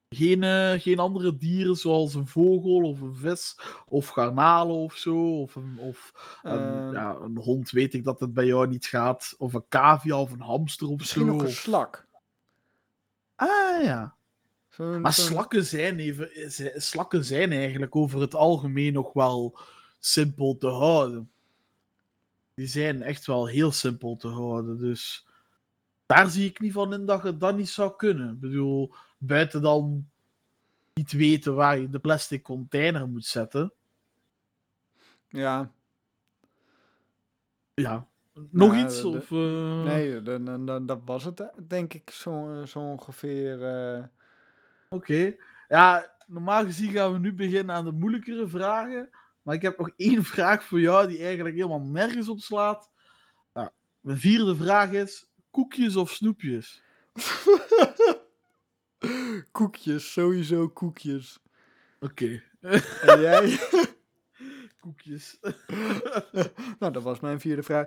[0.08, 0.42] Geen,
[0.80, 5.40] geen andere dieren zoals een vogel of een vis of garnalen of zo.
[5.40, 9.34] Of, een, of een, ja, een hond, weet ik dat het bij jou niet gaat.
[9.38, 11.32] Of een cavia of een hamster of Misschien zo.
[11.32, 12.06] nog een slak.
[13.34, 14.18] Ah ja.
[15.00, 19.58] Maar slakken zijn, even, z- slakken zijn eigenlijk over het algemeen nog wel
[19.98, 21.30] simpel te houden.
[22.54, 24.78] Die zijn echt wel heel simpel te houden.
[24.78, 25.26] Dus
[26.06, 28.32] daar zie ik niet van in dat je dat niet zou kunnen.
[28.32, 30.08] Ik bedoel, buiten dan
[30.94, 33.72] niet weten waar je de plastic container moet zetten.
[35.28, 35.72] Ja,
[37.74, 38.06] Ja.
[38.50, 39.00] Nog iets?
[39.00, 43.62] de- Of, eh, nee, dan, dan, dat was het eh, denk ik zo, zo ongeveer.
[43.64, 44.04] eh.
[44.94, 45.34] Oké.
[45.68, 49.10] Ja, normaal gezien gaan we nu beginnen aan de moeilijkere vragen.
[49.42, 52.90] Maar ik heb nog één vraag voor jou die eigenlijk helemaal nergens op slaat.
[53.52, 53.68] Nou,
[54.00, 56.82] mijn vierde vraag is: koekjes of snoepjes?
[59.52, 61.42] koekjes, sowieso koekjes.
[62.00, 62.42] Oké.
[63.06, 63.58] En jij?
[64.80, 65.38] koekjes.
[66.78, 67.86] nou, dat was mijn vierde vraag.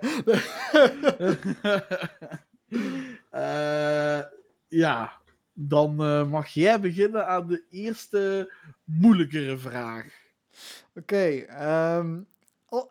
[3.30, 4.22] Eh,
[4.68, 5.22] ja,
[5.54, 8.52] dan eh, mag jij beginnen aan de eerste
[8.84, 10.06] moeilijkere vraag.
[10.94, 12.20] Oké, ehm,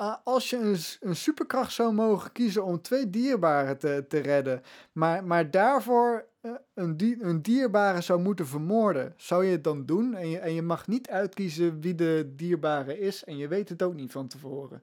[0.02, 5.24] a- als je een, superkracht zou mogen kiezen om twee dierbaren te, te redden, maar,
[5.24, 10.16] maar daarvoor eh, een, een dierbare zou moeten vermoorden, zou je het dan doen?
[10.16, 13.82] En je, en je mag niet uitkiezen wie de dierbare is en je weet het
[13.82, 14.82] ook niet van tevoren.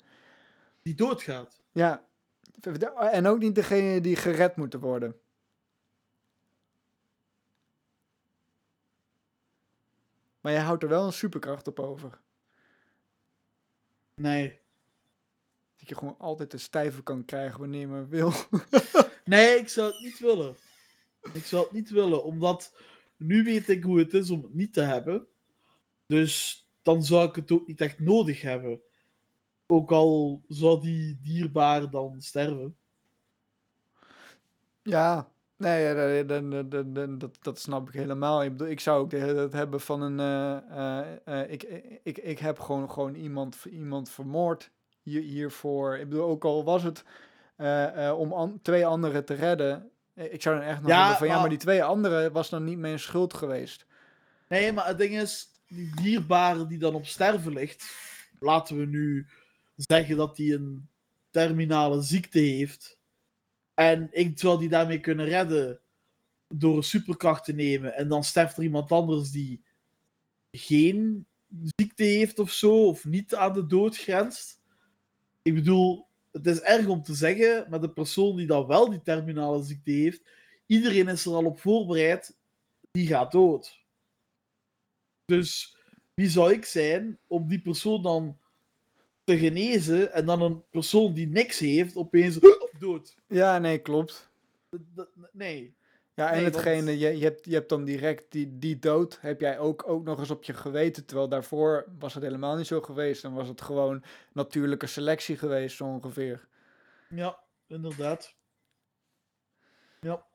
[0.83, 1.61] Die doodgaat.
[1.73, 2.05] Ja,
[3.11, 5.20] en ook niet degene die gered moeten worden.
[10.41, 12.21] Maar je houdt er wel een superkracht op over.
[14.15, 14.61] Nee.
[15.77, 18.33] Dat je gewoon altijd de stijve kan krijgen wanneer je maar wil.
[19.25, 20.57] Nee, ik zou het niet willen.
[21.33, 22.75] Ik zou het niet willen, omdat
[23.17, 25.27] nu weet ik hoe het is om het niet te hebben.
[26.07, 28.81] Dus dan zou ik het ook niet echt nodig hebben.
[29.67, 32.77] Ook al zou die dierbare dan sterven.
[34.83, 35.95] Ja, nee,
[36.29, 38.43] dat- dat, dat, dat, snap ik helemaal.
[38.45, 40.21] Ik bedoel, ik zou ook tijd hebben van een...
[40.21, 40.57] eh,
[41.01, 41.63] eh, eh, ik,
[42.03, 44.71] ik, ik heb gewoon, gewoon iemand, iemand vermoord
[45.03, 45.97] hier, hiervoor.
[45.97, 47.05] Ik bedoel, ook al was het
[48.17, 49.91] om an- twee anderen te redden...
[50.15, 52.65] Ik zou dan echt nog Ja, hebben van, ja, maar- die twee anderen was dan
[52.65, 53.87] niet mijn schuld geweest.
[54.49, 57.95] Nee, maar het ding is, die dierbare die dan op sterven ligt,
[58.41, 59.27] laten we nu
[59.77, 60.89] zeggen dat hij een
[61.31, 62.99] terminale ziekte heeft.
[63.81, 65.81] En ik zou die daarmee kunnen redden
[66.49, 67.95] door een superkracht te nemen.
[67.95, 69.63] En dan sterft er iemand anders die
[70.51, 71.27] geen
[71.77, 74.61] ziekte heeft of zo, of niet aan de dood grenst.
[75.43, 79.03] Ik bedoel, het is erg om te zeggen, maar de persoon die dan wel die
[79.03, 80.23] terminale ziekte heeft,
[80.67, 82.37] iedereen is er al op voorbereid,
[82.91, 83.85] die gaat dood.
[85.25, 85.77] Dus
[86.15, 88.39] wie zou ik zijn om die persoon dan
[89.25, 92.39] te genezen en dan een persoon die niks heeft opeens
[93.27, 94.31] Ja, nee, klopt.
[95.33, 95.77] Nee.
[96.15, 99.19] Ja, en Nee, want- hetgene, je, je, hebt, je hebt dan direct die, die dood,
[99.21, 101.07] heb jij ook, ook nog eens op je geweten.
[101.07, 103.23] Terwijl daarvoor was het helemaal niet zo geweest.
[103.23, 106.49] Dan was het gewoon natuurlijke selectie geweest, zo ongeveer.
[107.09, 108.35] Ja, inderdaad.
[110.01, 110.27] Ja.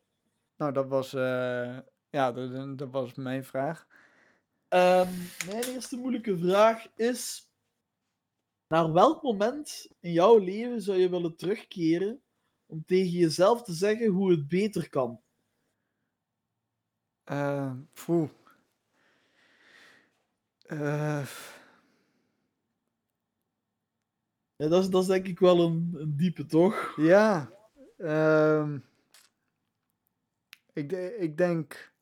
[0.58, 1.78] Nou, dat was, eh,
[2.10, 3.88] ja, dat, dat was mijn vraag.
[4.68, 5.10] Ehm,
[5.46, 7.50] mijn eerste moeilijke vraag is:
[8.68, 12.22] naar welk moment in jouw leven zou je willen terugkeren
[12.66, 15.22] om tegen jezelf te zeggen hoe het beter kan?
[20.66, 21.28] Eh,
[24.56, 26.94] Ja, dat, is, dat is denk ik wel een, een diepe, toch?
[26.98, 27.52] ja.
[27.98, 28.80] ehm,
[30.74, 31.94] ik, ik denk.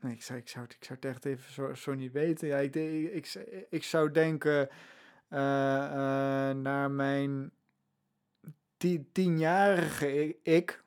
[0.00, 2.48] Nee, ik zou, ik, zou het, ik zou het echt even zo, zo niet weten.
[2.48, 4.68] Ja, ik, ik, ik, ik zou denken
[5.28, 7.52] naar mijn
[8.76, 10.86] ti- tienjarige ik.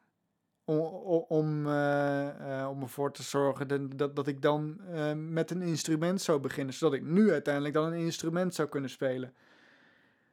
[0.65, 5.51] Om, om, om, eh, eh, om ervoor te zorgen dat, dat, ik dan eh, met
[5.51, 6.73] een instrument zou beginnen.
[6.73, 9.33] Zodat ik nu uiteindelijk dan een instrument zou kunnen spelen.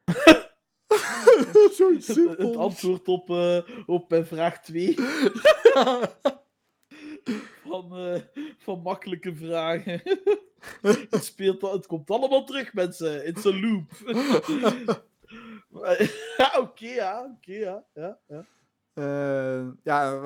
[1.77, 4.95] Zoiets Het, het antwoord op, eh, op mijn vraag 2
[7.69, 8.21] van, eh,
[8.57, 10.01] van makkelijke vragen.
[11.09, 13.27] het, speelt, al- het komt allemaal terug, mensen.
[13.27, 13.91] It's a loop.
[16.37, 17.23] Ja, oké, ja.
[17.35, 17.83] Oké, ja.
[17.93, 18.45] ja, ja.
[18.93, 20.19] Eh, ja,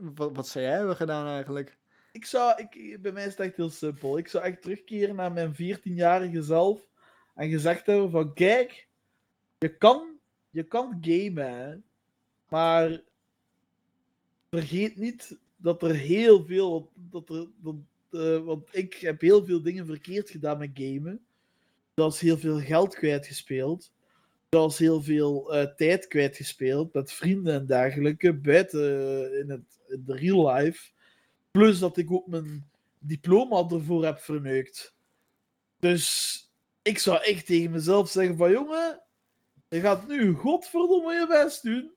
[0.00, 1.78] wat, wat zou jij hebben gedaan eigenlijk?
[2.12, 4.18] Ik zou, ik, bij mij is het echt heel simpel.
[4.18, 6.80] Ik zou echt terugkeren naar mijn 14-jarige zelf
[7.34, 8.88] en gezegd hebben van, kijk,
[9.58, 10.18] je kan,
[10.50, 11.84] je kan gamen,
[12.48, 13.00] maar
[14.50, 17.74] vergeet niet dat er heel veel, dat er, dat,
[18.10, 21.24] eh, want ik heb heel veel dingen verkeerd gedaan met gamen.
[21.94, 23.92] Zoals heel veel geld kwijtgespeeld.
[24.50, 30.14] Zoals heel veel eh, tijd kwijtgespeeld met vrienden en dergelijke, buiten eh, in, het, de
[30.14, 30.90] real life.
[31.50, 34.94] Plus dat ik ook mijn diploma ervoor heb verneukt.
[35.78, 36.38] Dus
[36.82, 39.02] ik zou echt tegen mezelf zeggen van jongen,
[39.68, 41.92] je gaat nu godverdomme je best doen.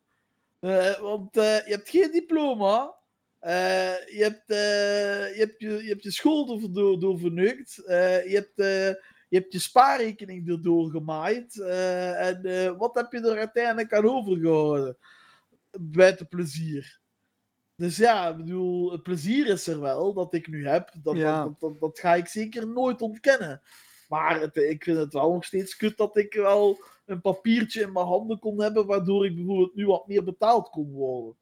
[1.02, 2.96] Want je hebt geen diploma.
[3.44, 7.86] Eh, je, hebt, eh, je, hebt je, je hebt je school door, door verneukt.
[7.86, 8.56] Eh, je, hebt,
[9.30, 11.60] je hebt je spaarrekening erdoor gemaaid.
[11.60, 14.98] En wat heb je er uiteindelijk aan overgehouden?
[15.80, 17.00] Buiten plezier.
[17.76, 20.94] Dus ja, ik bedoel, het plezier is er wel dat ik nu heb.
[21.04, 21.44] Dat, Ja.
[21.44, 23.62] dat, dat, dat ga ik zeker nooit ontkennen.
[24.08, 27.92] Maar het, ik vind het wel nog steeds kut dat ik wel een papiertje in
[27.92, 31.36] mijn handen kon hebben, waardoor ik bijvoorbeeld nu wat meer betaald kon worden.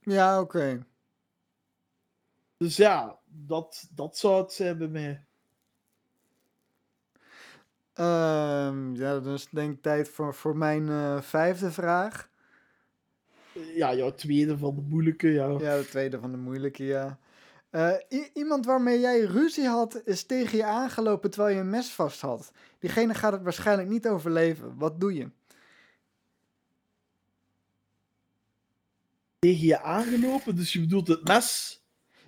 [0.00, 0.86] Ja, oké.
[2.62, 5.24] Dus ja, dat, dat zou het zijn bij mij.
[7.92, 12.30] Ehm, ja, het denk ik tijd voor, voor mijn eh, vijfde vraag.
[13.74, 15.48] Ja, jouw tweede van de moeilijke, ja.
[15.48, 17.18] Ja, de tweede van de moeilijke, ja.
[17.70, 17.94] Eh,
[18.32, 22.52] iemand waarmee jij ruzie had, is tegen je aangelopen terwijl je een mes vast had.
[22.78, 24.76] Diegene gaat het waarschijnlijk niet overleven.
[24.76, 25.30] Wat doe je?
[29.38, 31.81] Tegen je aangelopen, dus je bedoelt het mes.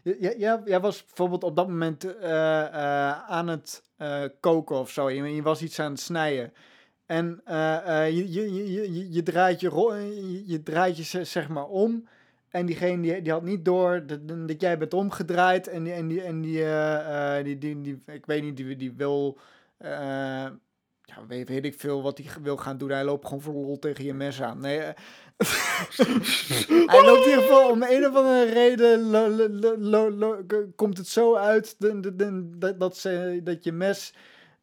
[0.05, 5.11] Jij, jij was bijvoorbeeld op dat moment eh, eh, aan het eh, koken of zo.
[5.11, 6.53] Je, was iets aan het snijden.
[7.07, 12.09] En je, je, je, je, draait je, je, draait je ze- zeg maar om.
[12.49, 15.69] En diegene die, die had niet door dat, dat jij bent omgedraaid.
[15.69, 16.65] En die, en die, en die,
[17.43, 19.39] die, die, die, ik weet niet, die, die wil,
[21.05, 22.91] ja, weet, weet ik veel wat hij wil gaan doen.
[22.91, 24.61] Hij loopt gewoon voor lol tegen je mes aan.
[24.61, 24.95] Nee, eh,
[26.93, 30.45] hij loopt in ieder geval om een of andere reden lo- lo- lo-
[30.77, 34.15] komt het zo uit de- de- de- dat, dat, ze, dat je mes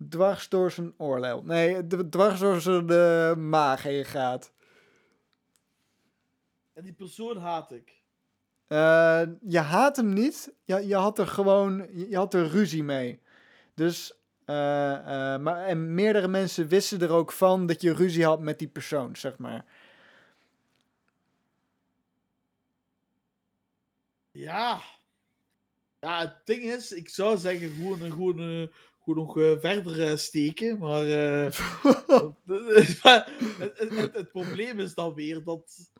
[0.09, 1.43] dwars door zijn oorlel.
[1.43, 4.51] Nee, dwars door zijn eh, maag heen gaat.
[6.73, 7.99] En die persoon haat ik.
[8.67, 10.53] Eh, je haat hem niet.
[10.63, 13.21] Je, je had er gewoon je, je had er ruzie mee.
[13.73, 14.20] Dus,
[14.51, 18.59] eh, eh, maar, en meerdere mensen wisten er ook van dat je ruzie had met
[18.59, 19.65] die persoon, zeg maar.
[24.31, 24.81] Ja.
[25.99, 28.67] Ja, het ding is, ik zou zeggen gewoon, gewoon, eh,
[29.03, 31.05] gewoon nog verder steken, maar...
[31.09, 31.57] het,
[34.13, 35.91] het, probleem is dan weer dat,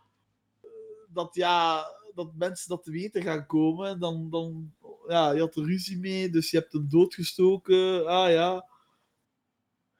[1.07, 3.89] dat, ja, dat mensen dat te weten gaan komen.
[3.89, 4.73] En dan, dan,
[5.11, 8.07] ja, je had er ruzie mee, dus je hebt hem doodgestoken.
[8.07, 8.65] Ah ja.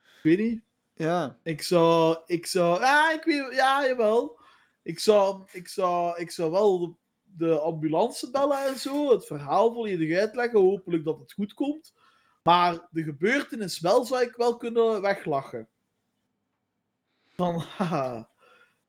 [0.04, 0.62] Ik weet niet.
[0.93, 1.39] ja.
[1.43, 4.39] Ik zou, ik zou, ja, ik weet, ja, jawel.
[4.84, 6.93] Ik zou, ik zou, ik zou wel de,
[7.24, 11.93] de ambulance bellen en zo, het verhaal volledig uitleggen, hopelijk dat het goed komt.
[12.44, 15.69] Maar de gebeurtenis wel zou ik wel kunnen weglachen.
[17.27, 18.29] Van, haha.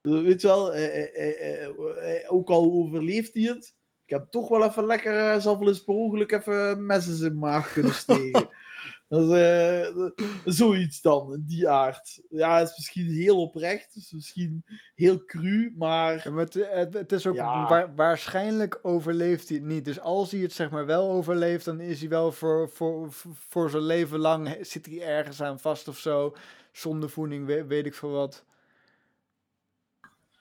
[0.00, 3.74] Weet je wel, eh, eh, eh, eh, ook al overleeft hij het,
[4.12, 7.18] ik heb toch wel even lekker, eh, zelf wel eens per ongeluk even messen in
[7.18, 8.48] zijn maag kunnen steken.
[9.08, 12.22] Dat is, eh, zoiets dan, die aard.
[12.28, 16.46] Ja, het is misschien heel oprecht, het is misschien heel cru, maar Ja, maar
[16.92, 17.92] het, is ook Ja.
[17.94, 19.84] waarschijnlijk overleeft hij het niet.
[19.84, 23.08] Dus als hij het zeg maar wel overleeft, dan is hij wel voor, voor,
[23.48, 26.34] voor zijn leven lang zit hij ergens aan vast of zo.
[26.72, 28.44] Zonder voeding, weet, weet ik veel wat.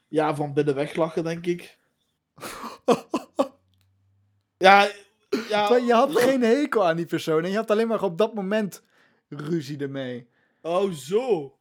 [0.07, 1.77] ja, van binnen weglachen, denk ik.
[4.61, 4.91] Ja,
[5.49, 5.75] ja.
[5.87, 8.83] Je had geen hekel aan die persoon en je had alleen maar op dat moment
[9.27, 10.27] ruzie ermee.
[10.61, 11.55] Oh, zo.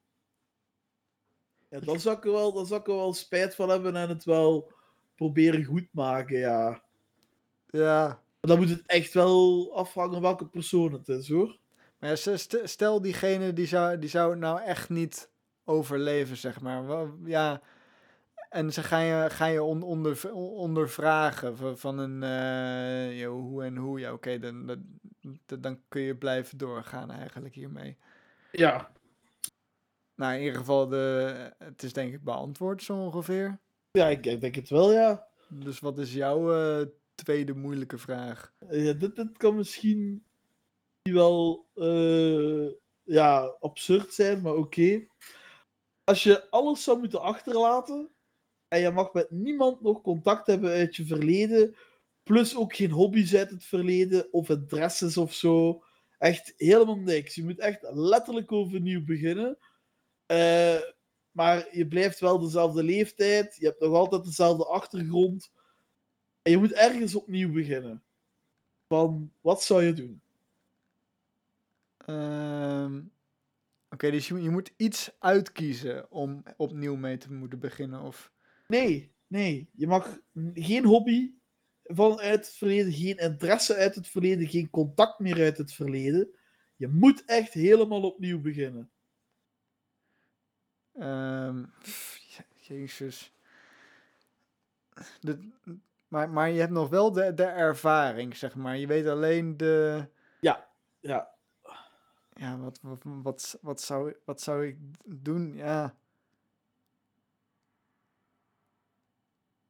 [1.68, 4.08] Ja, dan zou ik er wel, dan zou ik er wel spijt van hebben en
[4.08, 4.72] het wel
[5.14, 6.82] proberen goed maken, ja.
[7.66, 11.58] Ja, Maar dan moet het echt wel afhangen welke persoon het is, hoor.
[11.98, 15.30] maar ja, stel diegene die zou, die zou het nou echt niet
[15.64, 17.08] overleven, zeg maar.
[17.24, 17.62] Ja,
[18.50, 24.00] en ze gaan je, gaan je on, onder, ondervragen van, een eh, hoe en hoe.
[24.00, 27.96] Ja, oké, dan, dan, dan kun je blijven doorgaan eigenlijk hiermee.
[28.52, 28.90] Ja.
[30.14, 33.58] Nou, in ieder geval, de, het is denk ik beantwoord zo ongeveer.
[33.90, 35.26] Ja, ik, ik denk het wel, ja.
[35.48, 38.52] Dus wat is jouw eh, tweede moeilijke vraag?
[38.70, 40.24] Ja, dit, dit kan misschien
[41.02, 42.70] wel eh,
[43.02, 45.06] ja, absurd zijn, maar oké.
[46.04, 48.10] Als je alles zou moeten achterlaten
[48.70, 51.76] en je mag met niemand nog contact hebben uit je verleden,
[52.22, 55.84] plus ook geen hobby's uit het verleden of interesses of zo,
[56.18, 57.34] echt helemaal niks.
[57.34, 59.58] Je moet echt letterlijk overnieuw beginnen.
[60.26, 60.80] Eh,
[61.30, 65.52] maar je blijft wel dezelfde leeftijd, je hebt nog altijd dezelfde achtergrond.
[66.42, 68.02] En je moet ergens opnieuw beginnen.
[68.88, 70.20] Van, wat zou je doen?
[71.96, 73.00] Ehm,
[73.90, 78.00] Oké, dus je, je moet iets uitkiezen om opnieuw mee te moeten beginnen.
[78.00, 78.32] Of...
[78.70, 79.70] Nee, nee.
[79.74, 80.18] Je mag
[80.54, 81.32] geen hobby
[81.84, 86.34] vanuit het verleden, geen interesse uit het verleden, geen contact meer uit het verleden.
[86.76, 88.90] Je moet echt helemaal opnieuw beginnen.
[91.80, 93.34] pff, je- jezus.
[95.20, 95.48] De,
[96.08, 98.76] maar, maar je hebt nog wel de, de ervaring, zeg maar.
[98.76, 100.06] Je weet alleen de...
[101.00, 101.34] Ja,
[102.34, 105.54] Ja, wat, wat, wat, wat, zou, wat zou ik doen?
[105.54, 105.96] Ja.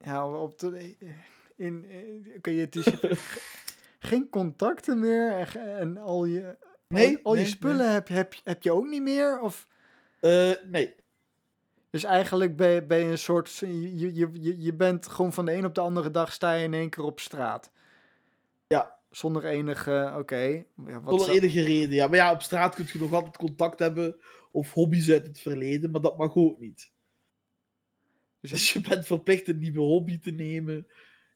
[0.05, 0.97] Ja, op de...
[1.57, 2.87] In, in, oké, het is
[3.99, 6.57] geen contacten meer en, en al je,
[6.89, 9.41] Nee, al, al je nee, spullen Heb, je- heb, je- heb je ook niet meer?
[9.41, 9.67] Of,
[10.21, 10.95] Eh, nee.
[11.91, 13.57] dus eigenlijk ben je, ben je een soort...
[13.57, 16.65] Je, je, je, je bent gewoon van de een op de andere dag sta je
[16.65, 17.71] in één keer op straat.
[18.67, 18.99] Ja.
[19.11, 20.15] Zonder enige...
[20.19, 20.37] Oké.
[20.37, 20.65] ja,
[21.05, 21.95] Zonder zou- enige reden.
[21.95, 24.17] Ja, maar ja, op straat kun je nog altijd contact hebben
[24.51, 26.91] of hobby's uit het verleden, maar dat mag ook niet.
[28.41, 30.87] Dus je bent verplicht een nieuwe hobby te nemen.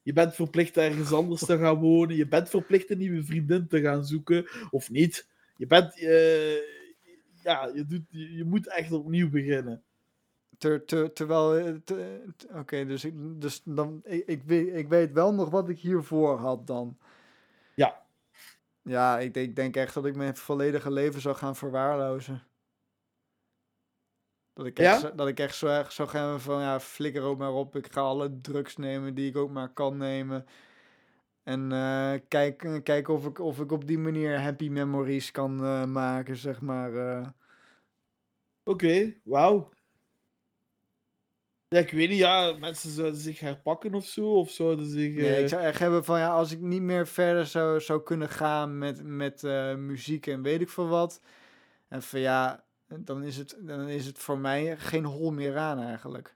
[0.03, 2.15] Je bent verplicht ergens anders te gaan wonen.
[2.15, 4.47] Je bent verplicht een nieuwe vriendin te gaan zoeken.
[4.69, 5.29] Of niet.
[5.57, 5.99] Je bent...
[5.99, 6.55] eh,
[7.43, 9.83] ja, je, doet, je, je moet echt opnieuw beginnen.
[10.57, 11.57] Ter, ter, terwijl.
[11.57, 14.01] eh, Oké, dus, ik, dus dan.
[14.03, 16.97] Ik, ik, weet, ik weet wel nog wat ik hiervoor had dan.
[17.75, 18.03] Ja.
[18.81, 22.43] Ja, ik, ik denk echt dat ik mijn volledige leven zou gaan verwaarlozen.
[24.55, 25.09] Dat ik echt, Ja?
[25.09, 27.75] dat ik echt zo erg zou gaan van ja, flikker ook maar op.
[27.75, 30.45] Ik ga alle drugs nemen die ik ook maar kan nemen.
[31.43, 35.63] En eh kijk, eh, kijken of ik, of ik op die manier happy memories kan
[35.63, 37.33] eh, maken, zeg maar.
[38.63, 39.69] Oké, wauw.
[41.67, 45.15] Ja, ik weet niet, ja, mensen zouden zich herpakken of zo, of zouden zich...
[45.15, 48.29] Nee, ik zou echt hebben van ja, als ik niet meer verder zou, zou kunnen
[48.29, 49.41] gaan met, met
[49.77, 51.21] muziek en weet ik veel wat.
[51.87, 55.79] En van ja, dan is het, dan is het voor mij geen hol meer aan
[55.79, 56.35] eigenlijk.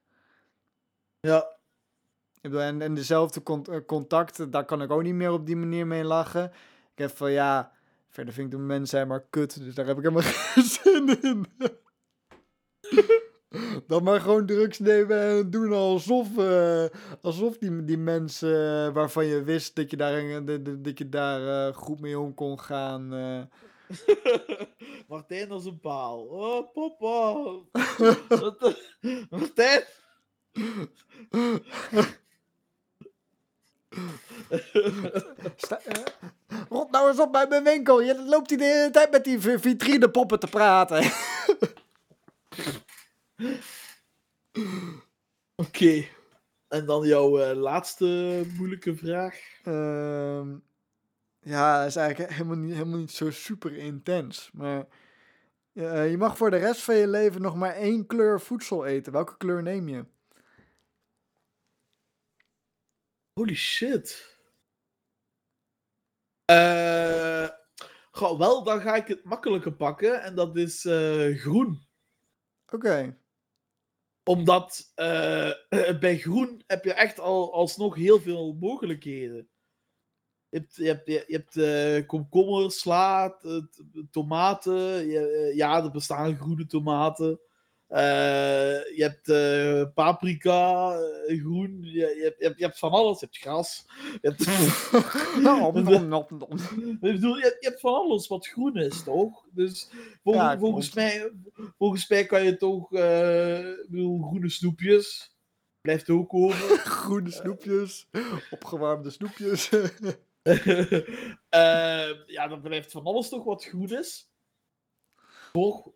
[1.19, 1.37] Ja,
[2.33, 5.45] Ik bedoel, en, en dezelfde cont- eh, contacten, daar kan ik ook niet meer op
[5.45, 6.45] die manier mee lachen.
[6.93, 7.71] Ik heb van ja,
[8.09, 11.45] verder vind ik de mensen maar kut, dus daar heb ik helemaal geen zin in.
[13.87, 16.85] Dan maar gewoon drugs nemen en doen alsof, eh,
[17.21, 21.73] alsof die, die mensen eh, waarvan je wist dat je daar, dat- dat- je daar
[21.73, 23.13] goed mee om kon gaan.
[25.07, 26.19] Martijn als een paal.
[26.19, 27.59] Oh, papa.
[29.29, 29.83] Martijn.
[35.55, 35.81] Sta-
[36.69, 38.01] rot nou eens op bij mijn winkel.
[38.01, 41.11] Je loopt hier de hele tijd met die vi- vitrinepoppen te praten.
[45.55, 46.05] Oké.
[46.67, 49.39] En dan jouw eh, laatste moeilijke vraag.
[49.63, 50.57] Ehm,
[51.39, 54.49] ja, dat is eigenlijk helemaal niet, helemaal niet zo super intens.
[54.53, 54.87] Maar
[55.73, 59.13] eh, je mag voor de rest van je leven nog maar één kleur voedsel eten.
[59.13, 60.05] Welke kleur neem je?
[63.33, 64.37] Holy shit.
[66.45, 67.47] Eh,
[68.11, 70.21] goh, wel, dan ga ik het makkelijke pakken.
[70.21, 71.87] En dat is eh, groen.
[72.73, 73.17] Oké.
[74.23, 74.91] Omdat
[75.99, 79.49] bij groen heb je echt al alsnog heel veel mogelijkheden.
[80.49, 83.37] Je hebt, je hebt, je hebt eh, komkommers, sla,
[84.11, 85.07] tomaten.
[85.07, 87.39] Je- eh, ja, er bestaan groene tomaten.
[87.87, 90.89] Eh, je hebt paprika,
[91.27, 93.19] groen, je, je, hebt, je, hebt, van alles.
[93.19, 93.85] Je hebt gras.
[94.21, 94.39] Je hebt,
[96.79, 99.45] ik bedoel, je, hebt- van alles wat groen is, toch?
[99.51, 99.89] Dus
[100.23, 101.31] vol- Ja, volgens, mij,
[101.77, 105.33] volgens mij kan je toch, bedoel, groene snoepjes.
[105.81, 106.77] Blijft ook over.
[106.99, 108.07] Groene snoepjes,
[108.51, 109.69] opgewarmde snoepjes.
[111.49, 114.31] Eh, ja, dan blijft van alles toch wat groen is.
[115.51, 115.89] Toch?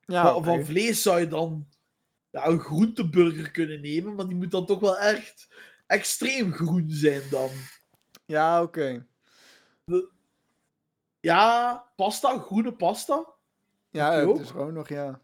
[0.00, 1.68] ja, van, vlees zou je dan
[2.30, 5.48] ja, een groenteburger kunnen nemen, maar die moet dan toch wel echt
[5.86, 7.50] extreem groen zijn dan.
[8.26, 9.06] ja, oké.
[11.20, 13.26] Ja, pasta, groene pasta.
[13.90, 14.40] Ja, het ook?
[14.40, 15.20] is gewoon nog, ja.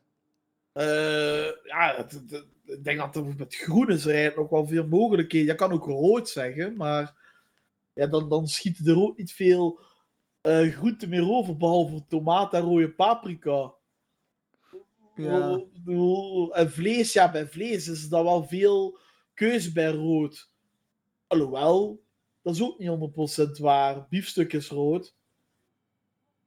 [0.72, 4.50] Eh, ja, het- het- het- ik denk dat er met groen is er eigenlijk nog
[4.50, 5.46] wel veel mogelijkheden.
[5.46, 7.14] Je kan ook rood zeggen, maar
[7.96, 9.80] ja, dan, dan schieten er ook niet veel
[10.40, 13.74] eh groenten meer over, behalve tomaat en rode paprika.
[15.14, 18.98] Ja, Ik bedoel, En vlees, ja, bij vlees is er dan wel veel
[19.34, 20.50] keuze bij rood.
[21.26, 22.02] Alhoewel,
[22.42, 24.06] dat is ook niet 100% waar.
[24.08, 25.14] Biefstuk is rood.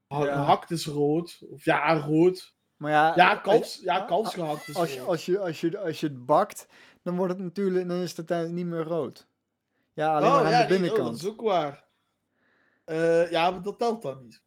[0.07, 0.17] Ja.
[0.23, 1.41] Gehakt is rood.
[1.49, 2.55] Of ja, rood.
[2.77, 3.13] maar ja...
[3.15, 5.07] Ja, als- kans, ja, kalfsgehakt is Als je, rood.
[5.07, 6.67] als, je, als, je, als je het bakt,
[7.03, 9.27] dan wordt het natuurlijk, dan is het uiteindelijk niet meer rood.
[9.99, 11.11] Ja, alleen maar aan Oh, ja, de nee, oh, binnenkant.
[11.11, 11.85] dat is ook waar.
[12.85, 14.41] Eh, ja, maar dat telt dan niet.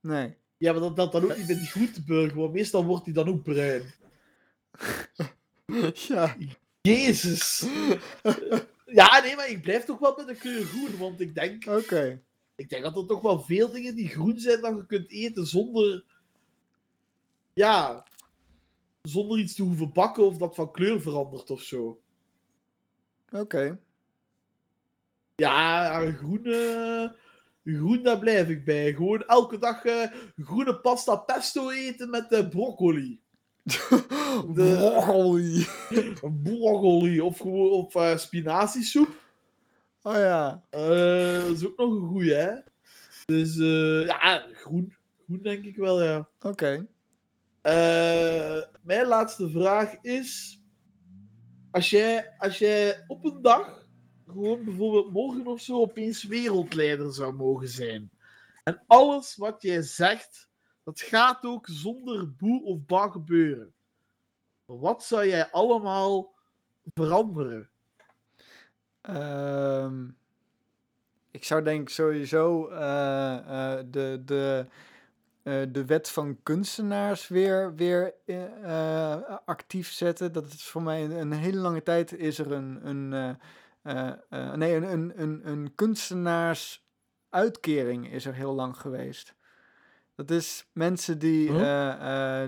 [0.00, 0.36] Nee.
[0.56, 3.28] Ja, maar dat telt dan ook niet bij die groenteburger, want meestal wordt die dan
[3.28, 3.94] ook bruin.
[6.08, 6.36] ja,
[6.80, 7.66] Jezus!
[9.00, 12.22] ja, nee, maar ik blijf toch wel met de kleur groen, want ik denk, oké.
[12.54, 15.46] ik denk dat er toch wel veel dingen die groen zijn dat je kunt eten
[15.46, 16.04] zonder,
[17.52, 18.06] ja,
[19.02, 22.00] zonder iets te hoeven bakken of dat van kleur verandert of zo.
[23.30, 23.78] Oké.
[25.36, 26.42] Ja, groen,
[27.64, 28.92] groen, daar blijf ik bij.
[28.92, 33.20] Gewoon elke dag eh, groene pasta pesto eten met eh, broccoli.
[33.62, 35.66] De- Broccoli.
[36.42, 39.22] Broccoli of gewoon of eh, spinaziesoep.
[40.02, 40.62] Oh ja.
[40.70, 42.52] Dat is ook nog een goeie, hè?
[43.24, 44.94] Dus eh, ja, groen.
[45.24, 46.28] Groen denk ik wel, ja.
[46.40, 46.86] Oké.
[48.82, 50.60] Mijn laatste vraag is:
[51.70, 53.83] als jij, als jij op een dag,
[54.26, 58.10] gewoon bijvoorbeeld morgen of zo, opeens wereldleider zou mogen zijn.
[58.64, 60.48] En alles wat jij zegt,
[60.82, 63.74] dat gaat ook zonder boe of ba gebeuren.
[64.64, 66.34] Wat zou jij allemaal
[66.94, 67.68] veranderen?
[69.00, 70.06] Ehm,
[71.30, 74.66] ik zou denk sowieso eh, eh, de, de,
[75.42, 78.14] eh, de wet van kunstenaars weer, weer
[79.44, 80.32] actief zetten.
[80.32, 83.38] Dat is voor mij een, een hele lange tijd is er een, een,
[83.84, 89.34] eh, eh, nee, een, een, een, een kunstenaarsuitkering is er heel lang geweest.
[90.16, 91.60] Dat is mensen die, Huh?
[91.62, 92.44] eh,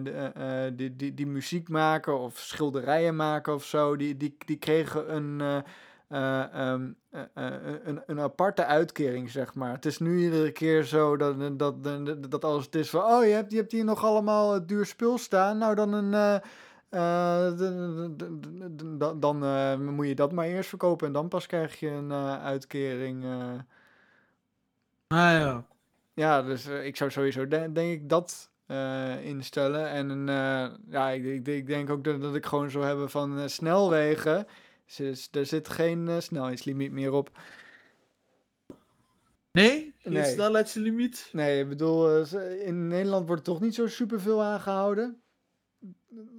[0.67, 5.15] eh, die, die, die muziek maken of schilderijen maken of zo, die, die, die kregen
[5.15, 5.57] een, eh,
[6.09, 9.73] eh, ehm, eh, eh, een, een aparte uitkering, zeg maar.
[9.73, 13.25] Het is nu iedere keer zo dat, dat, dat, dat als het is van, oh,
[13.25, 16.41] je hebt, je hebt hier nog allemaal duur spul staan, nou dan een...
[16.89, 17.53] eh,
[19.21, 22.45] dan eh, moet je dat maar eerst verkopen en dan pas krijg je een eh,
[22.45, 23.25] uitkering.
[25.07, 25.67] Ah ja.
[26.15, 28.51] Ja, dus ik zou sowieso de- denk ik dat
[29.23, 29.89] instellen.
[29.89, 30.27] En
[30.89, 34.47] ja, ik, ik, ik denk ook dat, dat ik gewoon zou hebben van snelwegen.
[34.97, 37.31] Dus, er zit geen snelheidslimiet meer op.
[39.53, 39.95] Nee?
[39.99, 40.25] Geen Nee.
[40.25, 41.29] snelheidslimiet?
[41.33, 42.25] Nee, ik bedoel,
[42.65, 45.21] in Nederland wordt toch niet zo superveel aangehouden.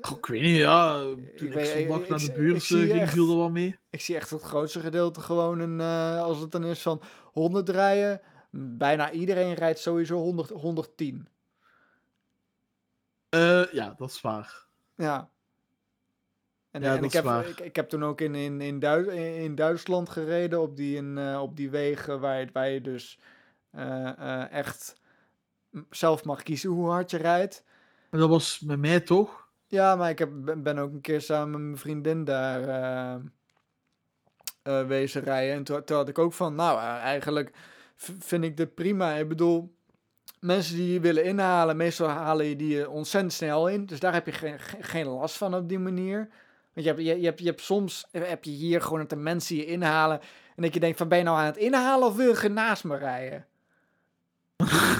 [0.02, 1.00] Goh, ik weet niet, ja.
[1.02, 3.14] Toen Ik ik, weet- zondag ik- naar ik- de ik beurs zie eh, ging, echt-
[3.14, 3.80] viel er wel mee.
[3.90, 7.70] Ik zie echt het grootste gedeelte gewoon een, eh, als het dan is van 100
[7.70, 8.22] rijden.
[8.52, 11.28] Bijna iedereen rijdt sowieso 100, 110.
[13.30, 14.66] Eh, ja, dat is waar.
[14.96, 15.30] Ja.
[16.72, 19.56] En, Ja, en ik, heb, ik, ik heb toen ook in, in, in, Duits, in
[19.56, 23.20] Duitsland gereden op die, in, eh, op die wegen waar je, waar je dus
[23.72, 24.96] eh, eh, echt
[25.90, 27.64] zelf mag kiezen hoe hard je rijdt.
[28.10, 29.47] En dat was met mij toch?
[29.68, 32.62] Ja, maar ik heb, ben, ook een keer samen met mijn vriendin daar
[34.68, 35.56] eh, wezen rijden.
[35.56, 37.52] En toen, had ik ook van, nou, eh, eigenlijk
[37.98, 39.14] vind ik dit prima.
[39.14, 39.76] Ik bedoel,
[40.40, 43.86] mensen die je willen inhalen, meestal halen je die ontzettend snel in.
[43.86, 46.18] Dus daar heb je geen, geen, last van op die manier.
[46.74, 49.16] Want je hebt, je, je hebt, je hebt soms, heb je hier gewoon dat de
[49.16, 50.20] mensen je inhalen.
[50.56, 52.84] En dat je denkt van, ben je nou aan het inhalen of wil je naast
[52.84, 53.46] me rijden?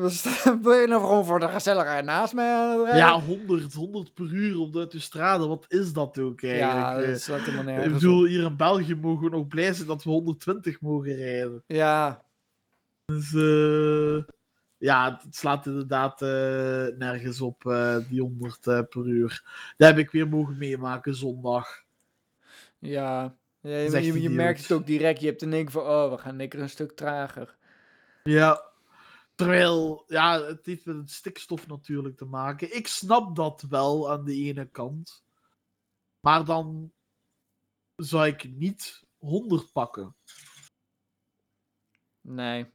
[0.00, 0.22] Dus,
[0.62, 2.96] ben je nou gewoon voor de gezelligheid naast mij aan het rijden?
[3.00, 5.46] Ja, 100, 100 per uur op de autostrade.
[5.46, 6.72] Wat is dat ook eigenlijk?
[6.82, 7.92] Ja, dat Eh, is helemaal ik nergens op.
[7.92, 11.62] bedoel, hier in België mogen we nog blij zijn dat we 120 mogen rijden.
[11.66, 12.22] Ja,
[13.04, 14.32] Dus, eh
[14.78, 17.62] ja, het slaat inderdaad eh, nergens op,
[18.08, 19.42] die 100 eh, per uur.
[19.76, 21.82] Dat heb ik weer mogen meemaken zondag.
[22.78, 25.20] Ja, ja je, je, je merkt het ook direct.
[25.20, 27.56] Je hebt in één keer van, oh, we gaan lekker een stuk trager.
[28.22, 28.62] Ja.
[29.34, 32.76] Terwijl, ja, het heeft met het stikstof natuurlijk te maken.
[32.76, 35.24] Ik snap dat wel aan de ene kant.
[36.20, 36.92] Maar dan
[37.96, 40.16] zou ik niet 100 pakken.
[42.20, 42.72] Nee.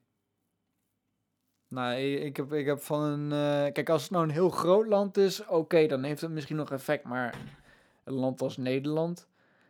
[1.67, 3.31] Nou, ik heb, ik heb van een...
[3.31, 6.55] eh, kijk, als het nou een heel groot land is, oké, dan heeft het misschien
[6.55, 7.03] nog effect.
[7.03, 7.57] Maar
[8.03, 9.28] een land als Nederland...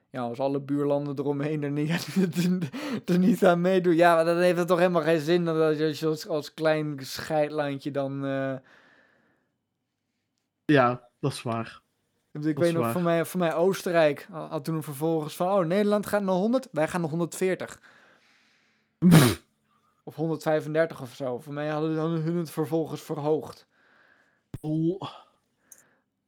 [0.09, 2.07] Ja, als alle buurlanden eromheen er niet,
[3.09, 3.95] er niet aan meedoen...
[3.95, 7.91] Ja, dan heeft het toch helemaal geen zin dat als je als, als klein scheidlandje
[7.91, 8.25] dan...
[8.25, 8.55] eh,
[10.65, 11.81] Ja, dat is waar.
[12.31, 12.91] ik Dat weet nog, waar.
[12.91, 15.47] voor mij, voor mij Oostenrijk had toen vervolgens van...
[15.47, 17.81] Oh, Nederland gaat naar 100, wij gaan naar 140.
[20.03, 21.39] Of 135 of zo.
[21.39, 23.67] Voor mij hadden, hadden hun het vervolgens verhoogd.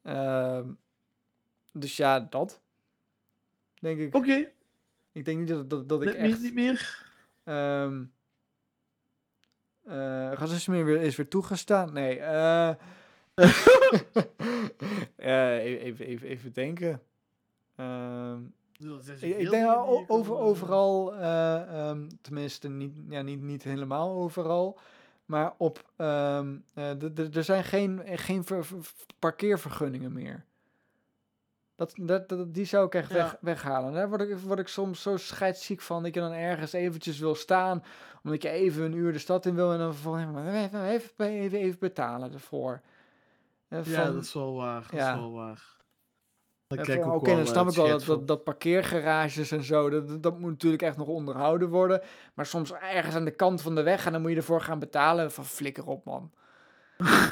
[0.02, 0.68] Ehm,
[1.74, 2.62] dus ja, dat.
[3.82, 4.16] Denk ik.
[4.16, 4.52] Oké,
[5.12, 6.42] Ik denk niet dat, dat, dat ik net echt...
[6.42, 7.06] niet meer.
[9.84, 11.94] eh, racisme is weer, is weer toegestaan.
[11.94, 12.20] Nee.
[12.20, 12.70] eh
[15.16, 17.02] eh, even, even, even denken.
[17.76, 18.40] Ehm,
[19.22, 19.64] ik, ik denk
[20.08, 24.80] over, overal, ehm, tenminste niet, ja, niet, niet helemaal overal,
[25.26, 30.46] maar op, d- er zijn geen, geen ver- ver- parkeervergunningen meer.
[31.82, 33.94] Dat, dat, dat, die zou ik echt weg, weghalen.
[33.94, 37.36] Daar word ik, word ik soms zo scheidsziek van dat je dan ergens eventjes wil
[37.36, 37.84] staan,
[38.24, 41.58] omdat je even een uur de stad in wil en dan maar even, even, even,
[41.60, 42.82] even betalen ervoor.
[43.68, 44.82] Eh, Ja, van- dat is wel waar.
[44.82, 45.14] Dat ja.
[45.14, 45.80] is wel waar.
[46.68, 48.16] Van, Oké, dan wel, snap eh, ik wel dat, van.
[48.18, 52.02] dat, dat parkeergarages en zo, dat, dat- moet natuurlijk echt nog onderhouden worden.
[52.34, 54.80] Maar soms ergens aan de kant van de weg en dan moet je ervoor gaan
[54.80, 55.32] betalen.
[55.32, 56.32] Van flikker op, man.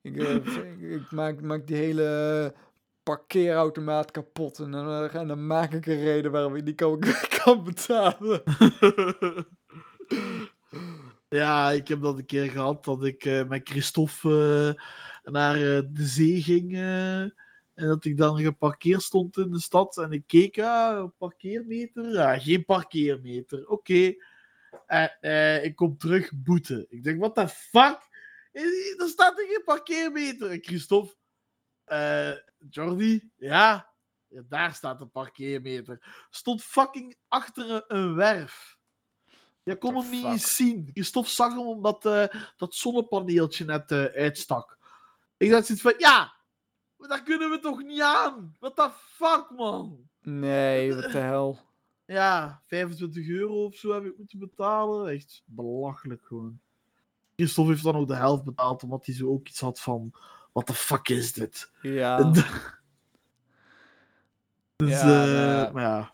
[0.00, 2.54] ik, eh, ik, ik maak, maak die hele
[3.08, 6.98] parkeerautomaat kapot en dan, eh, en dan maak ik een reden waarom ik die kan,
[7.44, 8.42] kan betalen.
[11.30, 14.76] Ja, ik heb dat een keer gehad dat ik eh, met Christophe
[15.24, 15.54] eh, naar
[15.92, 16.72] de zee ging.
[16.74, 17.32] en
[17.74, 19.96] dat ik dan geparkeerd stond in de stad.
[19.96, 22.12] En ik keek, ja, parkeermeter.
[22.12, 23.68] Ja, geen parkeermeter.
[23.68, 24.14] Oké.
[24.86, 26.86] En eh, ik kom terug, boete.
[26.88, 28.06] Ik denk, what the fuck?
[28.98, 30.50] Er staat er geen parkeermeter.
[30.50, 31.14] En Christophe,
[31.88, 32.36] eh,
[32.70, 33.92] Jordi, ja,
[34.28, 36.26] ja, daar staat een parkeermeter.
[36.30, 38.78] Stond fucking achter een, werf.
[39.62, 40.90] Je kon the hem niet eens zien.
[40.92, 42.24] Christophe zag hem omdat eh,
[42.56, 44.78] dat zonnepaneeltje net eh, uitstak.
[45.36, 46.34] Ik dacht zoiets van, ja,
[46.96, 48.56] maar daar kunnen we toch niet aan?
[48.58, 50.08] What the fuck, man?
[50.20, 51.58] Nee, wat de hel.
[52.04, 55.08] Ja, 25 euro of zo heb ik moeten betalen.
[55.08, 56.60] Echt belachelijk gewoon.
[57.36, 60.12] Christophe heeft dan ook de helft betaald, omdat hij zo ook iets had van,
[60.58, 61.70] what the fuck is dit?
[61.82, 62.44] Ja, dus,
[64.76, 65.28] Ja, eh, nou
[65.66, 65.70] ja.
[65.72, 66.12] maar ja.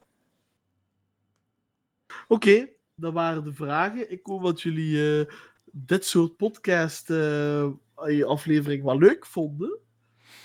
[2.28, 4.11] Oké, dat waren de vragen.
[4.12, 5.34] Ik hoop dat jullie eh,
[5.72, 7.70] dit soort podcast eh,
[8.26, 9.78] aflevering wel leuk vonden.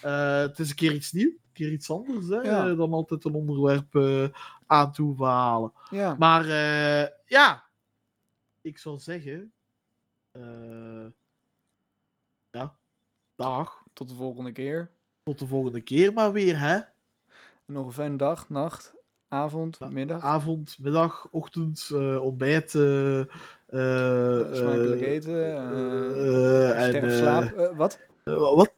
[0.02, 2.74] Het is een keer iets nieuws, een keer iets anders hè, Ja.
[2.76, 3.95] dan altijd een onderwerp
[4.66, 5.72] aan toe halen.
[5.89, 6.16] ja.
[6.20, 7.70] Maar eh, ja,
[8.62, 9.54] ik zou zeggen.
[10.32, 11.06] eh,
[12.52, 12.76] ja,
[13.36, 13.79] dag.
[14.00, 14.89] Tot de volgende keer.
[15.24, 16.80] Tot de volgende keer maar weer, hè?
[17.66, 18.93] Nog een fijne dag, nacht,
[19.28, 20.24] avond, Ja, middag.
[20.24, 22.70] Avond, middag, ochtend, eh, ontbijt.
[22.70, 25.56] Smakelijk eten.
[26.76, 27.72] en, slaap.
[27.76, 28.00] wat?
[28.24, 28.74] wat?